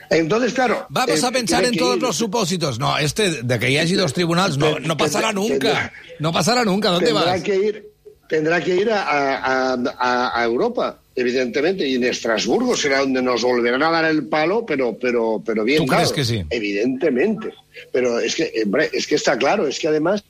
Entonces, 0.09 0.53
claro... 0.53 0.85
Vamos 0.89 1.23
eh, 1.23 1.27
a 1.27 1.31
pensar 1.31 1.63
en 1.65 1.75
todos 1.77 1.97
ir- 1.97 2.01
los 2.01 2.15
supósitos. 2.15 2.79
No, 2.79 2.97
este, 2.97 3.43
de 3.43 3.59
que 3.59 3.69
hi 3.69 3.77
hagi 3.77 3.93
dos 3.93 4.13
tribunals, 4.13 4.57
no, 4.57 4.79
no 4.79 4.97
pasará 4.97 5.31
nunca. 5.31 5.91
No 6.19 6.31
pasará 6.33 6.65
nunca. 6.65 6.89
¿Dónde 6.89 7.07
tendrá 7.07 7.25
vas? 7.33 7.41
que 7.43 7.55
ir 7.55 7.85
tendrá 8.27 8.61
que 8.63 8.75
ir 8.75 8.91
a, 8.91 9.03
a- 9.03 9.73
a- 9.73 10.39
a 10.39 10.43
Europa 10.45 10.99
evidentemente 11.15 11.87
y 11.87 11.95
en 11.95 12.03
Estrasburgo 12.03 12.77
será 12.77 12.99
donde 12.99 13.21
nos 13.23 13.41
volverán 13.41 13.81
a 13.83 13.89
dar 13.89 14.05
el 14.05 14.27
palo 14.27 14.65
pero 14.67 14.95
pero 15.01 15.41
pero 15.43 15.63
bien 15.63 15.79
¿Tú 15.79 15.87
crees 15.87 16.03
dado. 16.03 16.13
que 16.15 16.23
sí? 16.23 16.43
evidentemente 16.51 17.51
pero 17.91 18.19
es 18.19 18.35
que 18.35 18.53
hombre, 18.63 18.89
es 18.93 19.07
que 19.07 19.15
está 19.15 19.35
claro 19.37 19.67
es 19.67 19.79
que 19.79 19.87
además 19.87 20.23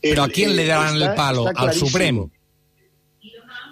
¿Pero 0.00 0.24
el- 0.24 0.30
a 0.30 0.32
quién 0.32 0.56
le 0.56 0.64
darán 0.66 0.94
está- 0.96 1.10
el 1.10 1.14
palo? 1.14 1.44
¿Al. 1.54 1.74
Supremo? 1.74 2.30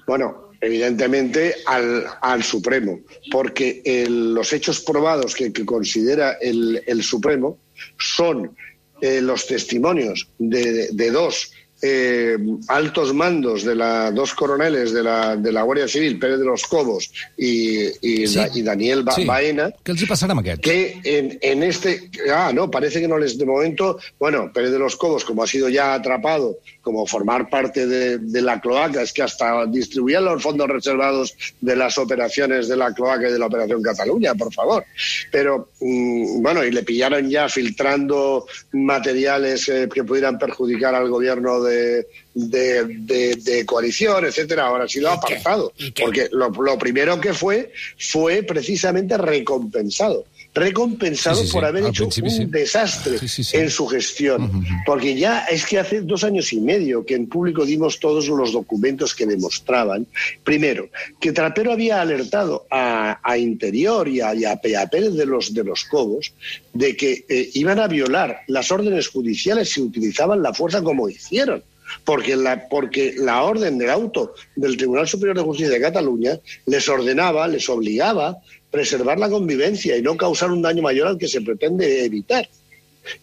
Bueno, 0.07 0.49
evidentemente 0.61 1.55
al, 1.66 2.05
al 2.20 2.42
Supremo, 2.42 3.01
porque 3.31 3.83
el- 3.85 4.35
los 4.35 4.53
hechos 4.53 4.81
probados 4.81 5.35
que, 5.35 5.53
que 5.53 5.64
considera 5.64 6.33
el, 6.40 6.83
el 6.87 7.03
Supremo 7.03 7.59
son 7.99 8.55
eh, 9.01 9.20
los 9.23 9.46
testimonios 9.46 10.29
de, 10.38 10.88
de 10.92 11.11
dos 11.11 11.51
eh, 11.83 12.37
altos 12.68 13.14
mandos, 13.14 13.64
de 13.64 13.75
la 13.75 14.11
dos 14.11 14.35
coroneles 14.35 14.92
de 14.92 15.03
la, 15.03 15.35
de 15.37 15.51
la 15.51 15.62
Guardia 15.62 15.88
Civil, 15.88 16.18
Pérez 16.18 16.38
de 16.38 16.44
los 16.44 16.64
Cobos 16.64 17.11
y, 17.38 17.87
y, 18.07 18.27
Sí. 18.27 18.35
Da- 18.35 18.51
y 18.55 18.61
Daniel 18.61 19.03
Ba- 19.03 19.14
Sí. 19.14 19.25
Baena, 19.25 19.70
els 19.88 20.03
hi 20.03 20.07
aquests? 20.42 20.61
que 20.61 21.01
en, 21.03 21.38
en 21.40 21.62
este, 21.62 22.11
ah, 22.31 22.53
no, 22.53 22.70
parece 22.70 23.01
que 23.01 23.09
no 23.09 23.16
les, 23.16 23.38
de 23.38 23.46
momento, 23.46 23.99
bueno, 24.18 24.53
Pérez 24.53 24.73
de 24.73 24.79
los 24.79 24.94
Cobos, 24.96 25.25
como 25.25 25.42
ha 25.42 25.46
sido 25.46 25.70
ya 25.70 25.94
atrapado, 25.94 26.59
como 26.90 27.07
formar 27.07 27.48
parte 27.48 27.87
de, 27.87 28.18
de 28.18 28.42
la 28.42 28.61
cloaca, 28.61 29.03
es 29.03 29.12
que 29.12 29.22
hasta 29.22 29.64
distribuían 29.66 30.24
los 30.24 30.42
fondos 30.42 30.68
reservados 30.68 31.37
de 31.61 31.76
las 31.76 31.96
operaciones 31.98 32.66
de 32.66 32.76
la 32.76 32.92
cloaca 32.92 33.29
y 33.29 33.33
de 33.33 33.38
la 33.38 33.46
Operación 33.46 33.81
Cataluña, 33.81 34.35
por 34.35 34.53
favor. 34.53 34.85
Pero, 35.31 35.68
mm, 35.81 36.42
bueno, 36.42 36.64
y 36.64 36.72
le 36.72 36.83
pillaron 36.83 37.31
ya 37.31 37.48
filtrando 37.48 38.44
materiales 38.72 39.68
eh, 39.68 39.88
que 39.92 40.03
pudieran 40.03 40.37
perjudicar 40.37 40.94
al 40.96 41.09
gobierno 41.09 41.62
de, 41.62 42.09
de, 42.35 42.85
de- 42.85 43.37
de 43.37 43.64
coalición, 43.64 44.24
etcétera. 44.24 44.66
Ahora 44.66 44.85
ha 44.85 44.88
sido 44.88 45.09
¿Y 45.09 45.26
qué? 45.26 45.35
apartado. 45.37 45.72
Porque 46.00 46.29
lo, 46.33 46.48
lo 46.50 46.76
primero 46.76 47.20
que 47.20 47.33
fue 47.35 47.72
fue 47.98 48.42
precisamente 48.42 49.16
recompensado. 49.16 50.24
Recompensado 50.52 51.36
Sí, 51.36 51.42
sí, 51.42 51.46
sí. 51.48 51.52
por 51.52 51.64
haber 51.64 51.86
hecho 51.86 52.04
un 52.04 52.50
desastre 52.50 53.18
en 53.52 53.70
su 53.70 53.86
gestión. 53.86 54.64
Porque 54.84 55.14
ya 55.14 55.44
es 55.44 55.64
que 55.64 55.78
hace 55.78 56.00
dos 56.00 56.24
años 56.24 56.52
y 56.52 56.60
medio 56.60 57.06
que 57.06 57.14
en 57.14 57.28
público 57.28 57.64
dimos 57.64 58.00
todos 58.00 58.26
los 58.28 58.52
documentos 58.52 59.14
que 59.14 59.26
demostraban, 59.26 60.06
primero, 60.42 60.88
que 61.20 61.32
Trapero 61.32 61.72
había 61.72 62.00
alertado 62.00 62.66
a, 62.70 63.20
a 63.22 63.38
Interior 63.38 64.08
y 64.08 64.20
a, 64.20 64.34
y 64.34 64.44
a 64.44 64.56
Pérez 64.60 65.14
de 65.14 65.26
los, 65.26 65.54
de 65.54 65.62
los 65.62 65.84
Cobos 65.84 66.32
de 66.72 66.96
que 66.96 67.24
eh, 67.28 67.50
iban 67.54 67.78
a 67.78 67.86
violar 67.86 68.40
las 68.48 68.70
órdenes 68.72 69.08
judiciales 69.08 69.70
si 69.70 69.80
utilizaban 69.80 70.42
la 70.42 70.52
fuerza 70.52 70.82
como 70.82 71.08
hicieron. 71.08 71.62
Porque 72.04 72.36
la, 72.36 72.68
porque 72.68 73.14
la 73.18 73.42
orden 73.42 73.76
del 73.76 73.90
auto 73.90 74.34
del 74.54 74.76
Tribunal 74.76 75.08
Superior 75.08 75.36
de 75.36 75.42
Justicia 75.42 75.72
de 75.72 75.80
Cataluña 75.80 76.38
les 76.66 76.88
ordenaba, 76.88 77.48
les 77.48 77.68
obligaba 77.68 78.36
preservar 78.70 79.18
la 79.18 79.28
convivencia 79.28 79.96
y 79.96 80.02
no 80.02 80.16
causar 80.16 80.50
un 80.50 80.62
daño 80.62 80.83
mayor 80.83 81.09
al 81.09 81.18
que 81.18 81.28
se 81.28 81.40
pretende 81.40 82.04
evitar. 82.04 82.48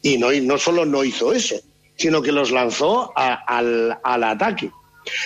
Y 0.01 0.17
no, 0.17 0.33
y 0.33 0.41
no 0.41 0.57
solo 0.57 0.85
no 0.85 1.03
hizo 1.03 1.33
eso, 1.33 1.55
sino 1.95 2.21
que 2.21 2.31
los 2.31 2.51
lanzó 2.51 3.11
a- 3.15 3.35
al, 3.57 3.97
al 4.03 4.23
ataque. 4.23 4.71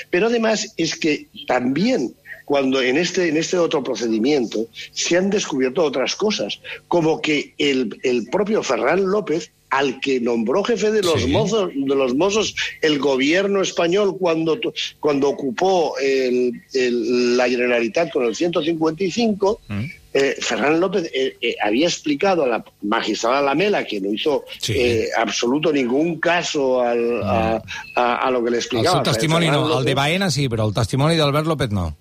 Pero 0.10 0.28
además 0.28 0.74
es 0.78 0.96
que 0.96 1.28
también 1.48 2.14
cuando 2.46 2.82
en 2.82 2.98
este, 2.98 3.30
en 3.30 3.38
este 3.38 3.58
otro 3.58 3.82
procedimiento 3.84 4.68
se 4.92 5.18
han 5.18 5.30
descubierto 5.30 5.84
otras 5.84 6.16
cosas, 6.16 6.60
como 6.88 7.22
que 7.22 7.54
el, 7.58 7.98
el 8.04 8.28
propio 8.28 8.62
Ferran 8.62 9.06
López, 9.10 9.52
al 9.70 10.02
que 10.02 10.20
nombró 10.20 10.62
jefe 10.66 10.92
de 10.92 11.02
los 11.02 11.22
Sí. 11.22 11.28
mozos, 11.30 11.72
de 11.74 11.96
los 11.96 12.14
mozos 12.14 12.54
el 12.82 13.00
gobierno 13.00 13.62
español 13.62 14.18
cuando, 14.20 14.60
cuando 15.00 15.30
ocupó 15.30 15.98
el- 15.98 16.62
el- 16.74 17.38
la 17.38 17.48
Generalitat 17.48 18.12
con 18.12 18.26
el 18.26 18.36
155, 18.36 19.62
Mm. 19.70 19.86
Eh, 20.14 20.36
Ferran 20.42 20.80
López 20.80 21.10
eh, 21.14 21.38
eh, 21.42 21.56
había 21.64 21.88
explicado 21.88 22.44
a 22.44 22.48
la 22.48 22.64
magistrada 22.82 23.42
Lamela, 23.42 23.86
que 23.86 24.02
no 24.02 24.12
hizo 24.14 24.44
Sí. 24.60 24.74
eh, 24.76 25.08
absoluto 25.18 25.72
ningún 25.72 26.20
caso 26.20 26.82
al- 26.82 27.24
a, 27.24 27.62
a- 27.96 28.16
a 28.28 28.32
lo 28.32 28.44
que 28.44 28.52
le 28.52 28.58
El 28.58 28.64
explicaba. 28.64 28.98
seu 28.98 29.04
testimoni 29.14 29.48
no, 29.48 29.64
el 29.80 29.86
de 29.86 29.92
López, 29.92 29.96
Baena 29.96 30.30
sí, 30.30 30.50
però 30.50 30.68
el 30.68 30.74
testimoni 30.74 31.16
d'Albert 31.16 31.48
López 31.48 31.70
no. 31.72 31.96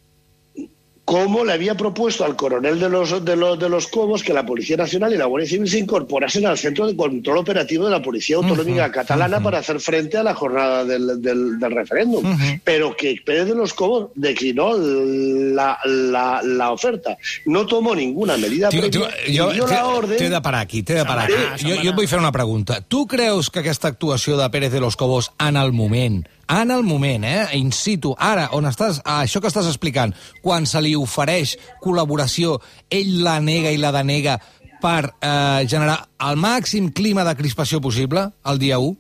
Cómo 1.11 1.45
le 1.45 1.53
había 1.53 1.75
propuesto 1.75 2.25
al 2.25 2.37
coronel 2.37 2.79
de 2.79 2.89
los, 2.89 3.25
de, 3.25 3.35
los, 3.35 3.59
de 3.59 3.69
los 3.69 3.89
Cobos 3.89 4.23
que 4.23 4.33
la 4.33 4.47
Policía 4.47 4.77
Nacional 4.77 5.13
y 5.13 5.17
la 5.17 5.25
Guardia 5.25 5.51
Civil 5.51 5.69
se 5.69 5.81
incorporasen 5.81 6.47
al 6.47 6.57
Centro 6.57 6.87
de 6.87 6.95
Control 6.95 7.39
Operativo 7.39 7.87
de 7.87 7.91
la 7.91 8.01
Policía 8.01 8.37
Autonómica 8.37 8.93
Catalana 8.93 9.43
para 9.43 9.59
hacer 9.59 9.81
frente 9.81 10.19
a 10.19 10.23
la 10.23 10.35
jornada 10.35 10.85
del, 10.85 11.21
del, 11.21 11.59
referéndum. 11.61 12.23
Pero 12.63 12.97
que 12.97 13.21
Pérez 13.27 13.49
de 13.49 13.57
los 13.57 13.75
Cobos 13.75 14.11
declinó 14.15 14.79
la, 14.79 15.81
la, 15.85 16.43
la 16.45 16.71
oferta. 16.71 17.19
No 17.45 17.67
tomó 17.67 17.93
ninguna 17.97 18.37
medida 18.37 18.69
tío, 18.69 18.89
tío, 18.89 19.09
jo, 19.27 19.67
la 19.67 19.87
orden... 19.87 20.17
T'he 20.17 20.31
de 20.31 20.41
parar 20.41 20.61
aquí, 20.61 20.85
t'he 20.85 20.95
de 20.95 21.05
parar 21.05 21.25
aquí. 21.25 21.67
Jo, 21.67 21.75
jo 21.75 21.91
et 21.91 21.97
vull 21.97 22.07
fer 22.07 22.23
una 22.23 22.31
pregunta. 22.31 22.85
Tu 22.87 23.09
creus 23.11 23.51
que 23.51 23.65
aquesta 23.67 23.91
actuació 23.91 24.39
de 24.39 24.47
Pérez 24.55 24.71
de 24.71 24.79
los 24.79 24.95
Cobos 24.95 25.33
en 25.41 25.59
el 25.59 25.73
moment 25.73 26.23
en 26.51 26.71
el 26.71 26.83
moment, 26.83 27.25
eh, 27.25 27.47
in 27.55 27.71
situ, 27.73 28.15
ara, 28.19 28.49
on 28.57 28.67
estàs, 28.67 29.01
això 29.07 29.41
que 29.41 29.51
estàs 29.51 29.69
explicant, 29.71 30.15
quan 30.43 30.67
se 30.67 30.81
li 30.83 30.97
ofereix 30.99 31.57
col·laboració, 31.83 32.59
ell 32.91 33.21
la 33.25 33.39
nega 33.41 33.71
i 33.71 33.79
la 33.79 33.93
denega 33.95 34.39
per 34.83 35.13
eh, 35.21 35.63
generar 35.71 36.01
el 36.27 36.41
màxim 36.41 36.91
clima 36.91 37.25
de 37.25 37.37
crispació 37.39 37.81
possible 37.81 38.31
el 38.51 38.59
dia 38.59 38.81
1? 38.81 38.97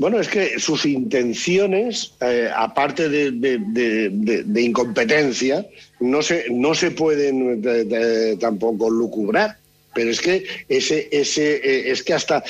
Bueno, 0.00 0.18
es 0.18 0.28
que 0.28 0.58
sus 0.58 0.86
intenciones, 0.86 2.14
eh, 2.22 2.48
aparte 2.56 3.10
de, 3.10 3.32
de, 3.32 3.58
de, 3.58 4.44
de, 4.46 4.62
incompetencia, 4.62 5.66
no 5.98 6.22
se, 6.22 6.46
no 6.50 6.74
se 6.74 6.90
pueden 6.92 7.60
tampoco 8.40 8.88
lucubrar. 8.88 9.59
Pero 9.94 10.10
es 10.10 10.20
que 10.20 10.44
ese, 10.68 11.08
ese, 11.10 11.56
eh, 11.56 11.90
es 11.90 12.02
que 12.02 12.14
hasta 12.14 12.44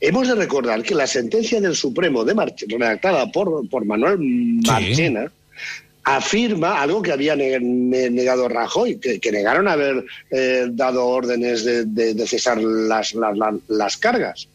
hemos 0.00 0.28
de 0.28 0.34
recordar 0.36 0.82
que 0.82 0.94
la 0.94 1.06
sentencia 1.06 1.60
del 1.60 1.74
Supremo 1.74 2.24
de 2.24 2.34
redactada 2.68 3.30
por, 3.32 3.68
por 3.68 3.84
Manuel 3.84 4.18
Marchena 4.18 5.30
afirma 6.04 6.80
algo 6.80 7.02
que 7.02 7.12
había 7.12 7.34
negado 7.34 8.48
Rajoy, 8.48 8.96
que, 8.96 9.18
que 9.18 9.32
negaron 9.32 9.66
haber 9.66 10.04
eh, 10.30 10.66
dado 10.70 11.06
órdenes 11.06 11.64
de, 11.64 12.26
cesar 12.26 12.62
las, 12.62 13.14
las, 13.14 13.36
las 13.68 13.96
cargas. 13.96 14.48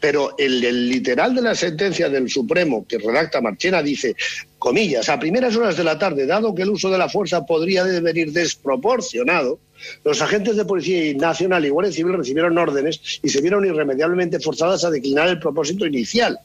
Pero 0.00 0.34
el, 0.38 0.64
el, 0.64 0.88
literal 0.88 1.34
de 1.34 1.42
la 1.42 1.54
sentencia 1.54 2.08
del 2.08 2.28
Supremo 2.28 2.86
que 2.88 2.98
redacta 2.98 3.40
Marchena 3.40 3.82
dice, 3.82 4.16
comillas, 4.58 5.08
a 5.08 5.18
primeras 5.18 5.56
horas 5.56 5.76
de 5.76 5.84
la 5.84 5.98
tarde, 5.98 6.26
dado 6.26 6.54
que 6.54 6.62
el 6.62 6.70
uso 6.70 6.90
de 6.90 6.98
la 6.98 7.08
fuerza 7.08 7.44
podría 7.44 7.84
devenir 7.84 8.32
desproporcionado, 8.32 9.58
los 10.04 10.22
agentes 10.22 10.56
de 10.56 10.64
Policía 10.64 11.14
Nacional 11.14 11.64
y 11.64 11.68
Guardia 11.68 11.92
Civil 11.92 12.14
recibieron 12.14 12.56
órdenes 12.56 13.20
y 13.22 13.28
se 13.28 13.40
vieron 13.40 13.64
irremediablemente 13.64 14.40
forzadas 14.40 14.84
a 14.84 14.90
declinar 14.90 15.28
el 15.28 15.38
propósito 15.38 15.86
inicial. 15.86 16.38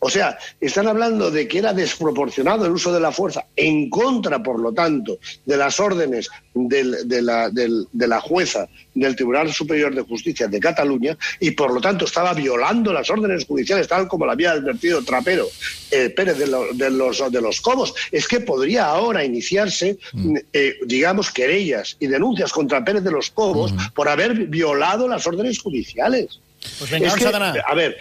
O 0.00 0.08
sea, 0.10 0.38
están 0.60 0.86
hablando 0.86 1.30
de 1.30 1.48
que 1.48 1.58
era 1.58 1.72
desproporcionado 1.72 2.66
el 2.66 2.72
uso 2.72 2.92
de 2.92 3.00
la 3.00 3.10
fuerza 3.10 3.46
en 3.56 3.90
contra, 3.90 4.40
por 4.42 4.60
lo 4.60 4.72
tanto, 4.72 5.18
de 5.44 5.56
las 5.56 5.80
órdenes 5.80 6.28
del, 6.54 7.08
de, 7.08 7.22
la, 7.22 7.50
del, 7.50 7.86
de, 7.92 8.06
la, 8.06 8.20
jueza 8.20 8.68
del 8.94 9.16
Tribunal 9.16 9.52
Superior 9.52 9.92
de 9.94 10.02
Justicia 10.02 10.46
de 10.46 10.60
Cataluña 10.60 11.18
y, 11.40 11.50
por 11.50 11.72
lo 11.72 11.80
tanto, 11.80 12.04
estaba 12.04 12.32
violando 12.32 12.92
las 12.92 13.10
órdenes 13.10 13.44
judiciales 13.44 13.88
tal 13.88 14.06
como 14.06 14.24
lo 14.24 14.32
había 14.32 14.52
advertido 14.52 15.02
Trapero 15.02 15.48
eh, 15.90 16.10
Pérez 16.10 16.38
de, 16.38 16.46
lo, 16.46 16.72
de, 16.72 16.90
los, 16.90 17.32
de 17.32 17.40
los 17.40 17.60
Cobos. 17.60 17.92
Es 18.12 18.28
que 18.28 18.40
podría 18.40 18.86
ahora 18.86 19.24
iniciarse, 19.24 19.98
mm. 20.12 20.36
eh, 20.52 20.74
digamos, 20.86 21.32
querellas 21.32 21.96
y 21.98 22.06
denuncias 22.06 22.52
contra 22.52 22.84
Pérez 22.84 23.02
de 23.02 23.10
los 23.10 23.30
Cobos 23.30 23.72
mm. 23.72 23.78
por 23.94 24.08
haber 24.08 24.34
violado 24.46 25.08
las 25.08 25.26
órdenes 25.26 25.58
judiciales. 25.58 26.38
Pues 26.78 26.90
venga, 26.90 27.08
es 27.08 27.14
que, 27.14 27.26
a 27.26 27.74
ver, 27.74 27.96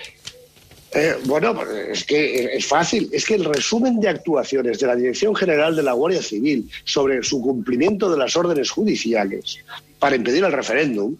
eh, 0.94 1.16
bueno, 1.26 1.56
es 1.92 2.04
que 2.04 2.56
es 2.56 2.66
fácil. 2.66 3.10
Es 3.12 3.26
que 3.26 3.36
el 3.36 3.46
resumen 3.46 4.00
de 4.00 4.10
actuaciones 4.10 4.80
de 4.80 4.88
la 4.88 4.96
Dirección 4.96 5.36
General 5.36 5.76
de 5.76 5.84
la 5.84 5.94
Guardia 5.94 6.22
Civil 6.22 6.70
sobre 6.86 7.22
su 7.24 7.42
cumplimiento 7.42 8.10
de 8.10 8.18
las 8.18 8.36
órdenes 8.36 8.72
judiciales 8.72 9.60
para 10.00 10.16
impedir 10.16 10.44
el 10.44 10.52
referéndum 10.52 11.16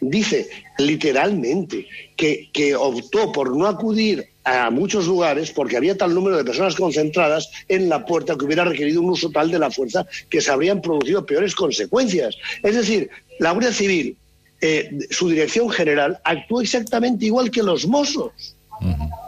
dice 0.00 0.48
literalmente 0.78 1.86
que, 2.16 2.74
optó 2.74 3.32
por 3.32 3.54
no 3.54 3.66
acudir 3.66 4.26
a 4.44 4.70
muchos 4.70 5.06
lugares 5.06 5.50
porque 5.50 5.76
había 5.76 5.96
tal 5.96 6.14
número 6.14 6.36
de 6.36 6.44
personas 6.44 6.74
concentradas 6.74 7.50
en 7.68 7.88
la 7.88 8.04
puerta 8.04 8.36
que 8.36 8.44
hubiera 8.46 8.64
requerido 8.64 9.02
un 9.02 9.10
uso 9.10 9.30
tal 9.30 9.50
de 9.50 9.58
la 9.58 9.70
fuerza 9.70 10.06
que 10.28 10.40
se 10.40 10.50
habrían 10.50 10.80
producido 10.80 11.26
peores 11.26 11.54
consecuencias. 11.54 12.36
Es 12.62 12.74
decir, 12.74 13.10
la 13.38 13.52
Guardia 13.52 13.72
Civil, 13.72 14.16
eh, 14.62 14.90
su 15.10 15.28
dirección 15.28 15.68
general, 15.68 16.18
actuó 16.24 16.62
exactamente 16.62 17.26
igual 17.26 17.50
que 17.50 17.62
los 17.62 17.86
Mossos. 18.80 19.20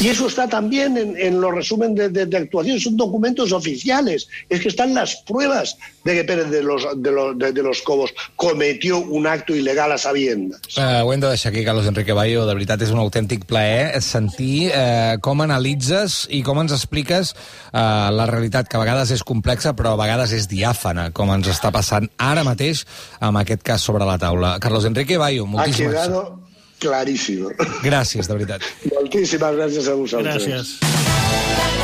Y 0.00 0.08
eso 0.08 0.26
está 0.26 0.48
también 0.48 0.96
en, 0.96 1.16
en 1.16 1.40
los 1.40 1.54
resumen 1.54 1.94
de, 1.94 2.08
de, 2.08 2.26
de, 2.26 2.36
actuación, 2.36 2.80
son 2.80 2.96
documentos 2.96 3.52
oficiales. 3.52 4.28
Es 4.48 4.60
que 4.60 4.68
están 4.68 4.92
las 4.92 5.16
pruebas 5.16 5.78
de 6.04 6.14
que 6.14 6.24
Pérez 6.24 6.50
de 6.50 6.62
los, 6.62 6.84
de 6.96 7.10
los, 7.10 7.38
de, 7.38 7.52
de 7.52 7.62
los 7.62 7.80
Cobos 7.82 8.12
cometió 8.36 8.98
un 8.98 9.26
acto 9.26 9.54
ilegal 9.54 9.92
a 9.92 9.98
sabiendas. 9.98 10.60
Uh, 10.76 11.06
ho 11.06 11.12
hem 11.12 11.20
de 11.20 11.28
deixar 11.28 11.52
aquí, 11.52 11.64
Carlos 11.64 11.86
Enrique 11.86 12.12
Bayo. 12.12 12.44
De 12.44 12.52
veritat, 12.52 12.82
és 12.82 12.92
un 12.92 13.00
autèntic 13.00 13.46
plaer 13.48 14.02
sentir 14.04 14.74
uh, 14.74 15.16
com 15.24 15.40
analitzes 15.44 16.24
i 16.34 16.42
com 16.44 16.58
ens 16.60 16.74
expliques 16.74 17.32
uh, 17.32 18.10
la 18.12 18.26
realitat, 18.28 18.68
que 18.68 18.76
a 18.76 18.82
vegades 18.82 19.14
és 19.14 19.24
complexa, 19.24 19.76
però 19.78 19.94
a 19.94 20.00
vegades 20.00 20.34
és 20.34 20.50
diàfana, 20.50 21.12
com 21.14 21.32
ens 21.32 21.48
està 21.48 21.72
passant 21.72 22.10
ara 22.18 22.44
mateix 22.44 22.84
amb 23.24 23.40
aquest 23.40 23.62
cas 23.64 23.86
sobre 23.86 24.04
la 24.04 24.18
taula. 24.18 24.58
Carlos 24.60 24.90
Enrique 24.90 25.20
Bayo, 25.22 25.46
moltíssimes... 25.46 26.10
Ha 26.10 26.43
clarísimo. 26.80 27.52
Gràcies, 27.84 28.28
de 28.28 28.34
veritat. 28.38 28.66
Moltíssimes 28.92 29.58
gràcies 29.60 29.88
a 29.88 29.96
vosaltres. 30.00 30.46
Gràcies. 30.46 31.83